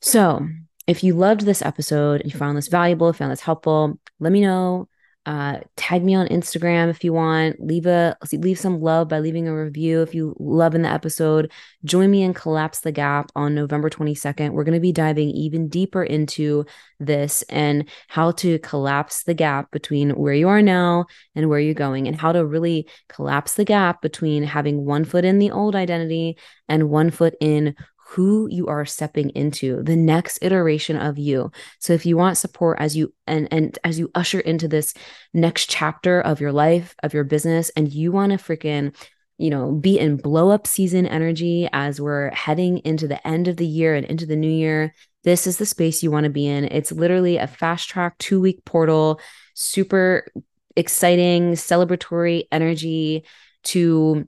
So 0.01 0.47
if 0.87 1.03
you 1.03 1.15
loved 1.15 1.41
this 1.41 1.63
episode 1.63 2.21
and 2.21 2.31
you 2.31 2.37
found 2.37 2.55
this 2.55 2.67
valuable 2.67 3.11
found 3.13 3.31
this 3.31 3.41
helpful 3.41 3.99
let 4.19 4.31
me 4.31 4.41
know 4.41 4.87
uh, 5.25 5.59
tag 5.75 6.03
me 6.03 6.13
on 6.13 6.27
Instagram 6.27 6.89
if 6.89 7.03
you 7.03 7.11
want. 7.11 7.59
Leave 7.59 7.85
a 7.85 8.15
leave 8.33 8.59
some 8.59 8.79
love 8.79 9.07
by 9.07 9.19
leaving 9.19 9.47
a 9.47 9.55
review 9.55 10.01
if 10.01 10.13
you 10.13 10.35
love 10.39 10.75
in 10.75 10.83
the 10.83 10.89
episode. 10.89 11.51
Join 11.83 12.11
me 12.11 12.21
in 12.21 12.33
Collapse 12.33 12.81
the 12.81 12.91
Gap 12.91 13.31
on 13.35 13.55
November 13.55 13.89
22nd. 13.89 14.51
We're 14.51 14.63
going 14.63 14.75
to 14.75 14.79
be 14.79 14.91
diving 14.91 15.29
even 15.29 15.67
deeper 15.67 16.03
into 16.03 16.65
this 16.99 17.41
and 17.43 17.89
how 18.07 18.31
to 18.31 18.59
collapse 18.59 19.23
the 19.23 19.33
gap 19.33 19.71
between 19.71 20.11
where 20.11 20.33
you 20.33 20.47
are 20.47 20.61
now 20.61 21.05
and 21.33 21.49
where 21.49 21.59
you're 21.59 21.73
going, 21.73 22.07
and 22.07 22.19
how 22.19 22.31
to 22.31 22.45
really 22.45 22.87
collapse 23.09 23.55
the 23.55 23.65
gap 23.65 24.01
between 24.01 24.43
having 24.43 24.85
one 24.85 25.05
foot 25.05 25.25
in 25.25 25.39
the 25.39 25.51
old 25.51 25.75
identity 25.75 26.37
and 26.69 26.89
one 26.89 27.09
foot 27.09 27.35
in 27.39 27.75
who 28.15 28.47
you 28.49 28.67
are 28.67 28.85
stepping 28.85 29.29
into 29.31 29.83
the 29.83 29.95
next 29.95 30.39
iteration 30.41 30.95
of 30.95 31.17
you. 31.17 31.51
So 31.79 31.93
if 31.93 32.05
you 32.05 32.15
want 32.15 32.37
support 32.37 32.77
as 32.79 32.95
you 32.95 33.13
and 33.27 33.47
and 33.51 33.77
as 33.83 33.99
you 33.99 34.09
usher 34.15 34.39
into 34.39 34.67
this 34.67 34.93
next 35.33 35.69
chapter 35.69 36.21
of 36.21 36.39
your 36.39 36.53
life 36.53 36.95
of 37.03 37.13
your 37.13 37.25
business 37.25 37.69
and 37.75 37.91
you 37.91 38.11
want 38.11 38.31
to 38.31 38.37
freaking 38.37 38.95
you 39.37 39.49
know 39.49 39.73
be 39.73 39.99
in 39.99 40.15
blow 40.15 40.49
up 40.49 40.65
season 40.65 41.05
energy 41.05 41.67
as 41.73 41.99
we're 41.99 42.33
heading 42.33 42.77
into 42.79 43.05
the 43.07 43.25
end 43.27 43.49
of 43.49 43.57
the 43.57 43.67
year 43.67 43.95
and 43.95 44.05
into 44.05 44.25
the 44.25 44.37
new 44.37 44.49
year 44.49 44.93
this 45.25 45.47
is 45.47 45.57
the 45.57 45.65
space 45.65 46.03
you 46.03 46.11
want 46.11 46.25
to 46.25 46.29
be 46.29 46.45
in. 46.45 46.65
It's 46.65 46.91
literally 46.91 47.37
a 47.37 47.47
fast 47.47 47.89
track 47.89 48.17
2 48.19 48.39
week 48.39 48.63
portal 48.63 49.19
super 49.55 50.31
exciting 50.75 51.53
celebratory 51.53 52.43
energy 52.51 53.25
to 53.63 54.27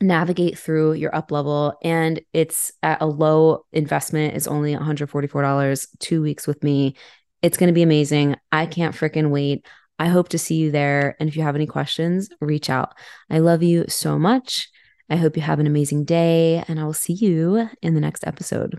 navigate 0.00 0.58
through 0.58 0.92
your 0.92 1.14
up 1.14 1.30
level 1.32 1.76
and 1.82 2.20
it's 2.32 2.72
at 2.82 3.00
a 3.00 3.06
low 3.06 3.64
investment 3.72 4.36
it's 4.36 4.46
only 4.46 4.74
$144 4.74 5.86
two 5.98 6.22
weeks 6.22 6.46
with 6.46 6.62
me. 6.62 6.94
It's 7.42 7.56
going 7.56 7.68
to 7.68 7.74
be 7.74 7.82
amazing. 7.82 8.36
I 8.52 8.66
can't 8.66 8.94
freaking 8.94 9.30
wait. 9.30 9.66
I 9.98 10.06
hope 10.06 10.28
to 10.30 10.38
see 10.38 10.56
you 10.56 10.70
there 10.70 11.16
and 11.18 11.28
if 11.28 11.36
you 11.36 11.42
have 11.42 11.56
any 11.56 11.66
questions 11.66 12.28
reach 12.40 12.70
out. 12.70 12.94
I 13.28 13.40
love 13.40 13.62
you 13.62 13.86
so 13.88 14.18
much. 14.18 14.68
I 15.10 15.16
hope 15.16 15.36
you 15.36 15.42
have 15.42 15.58
an 15.58 15.66
amazing 15.66 16.04
day 16.04 16.62
and 16.68 16.78
i 16.78 16.84
will 16.84 16.92
see 16.92 17.14
you 17.14 17.68
in 17.80 17.94
the 17.94 18.00
next 18.00 18.26
episode 18.26 18.78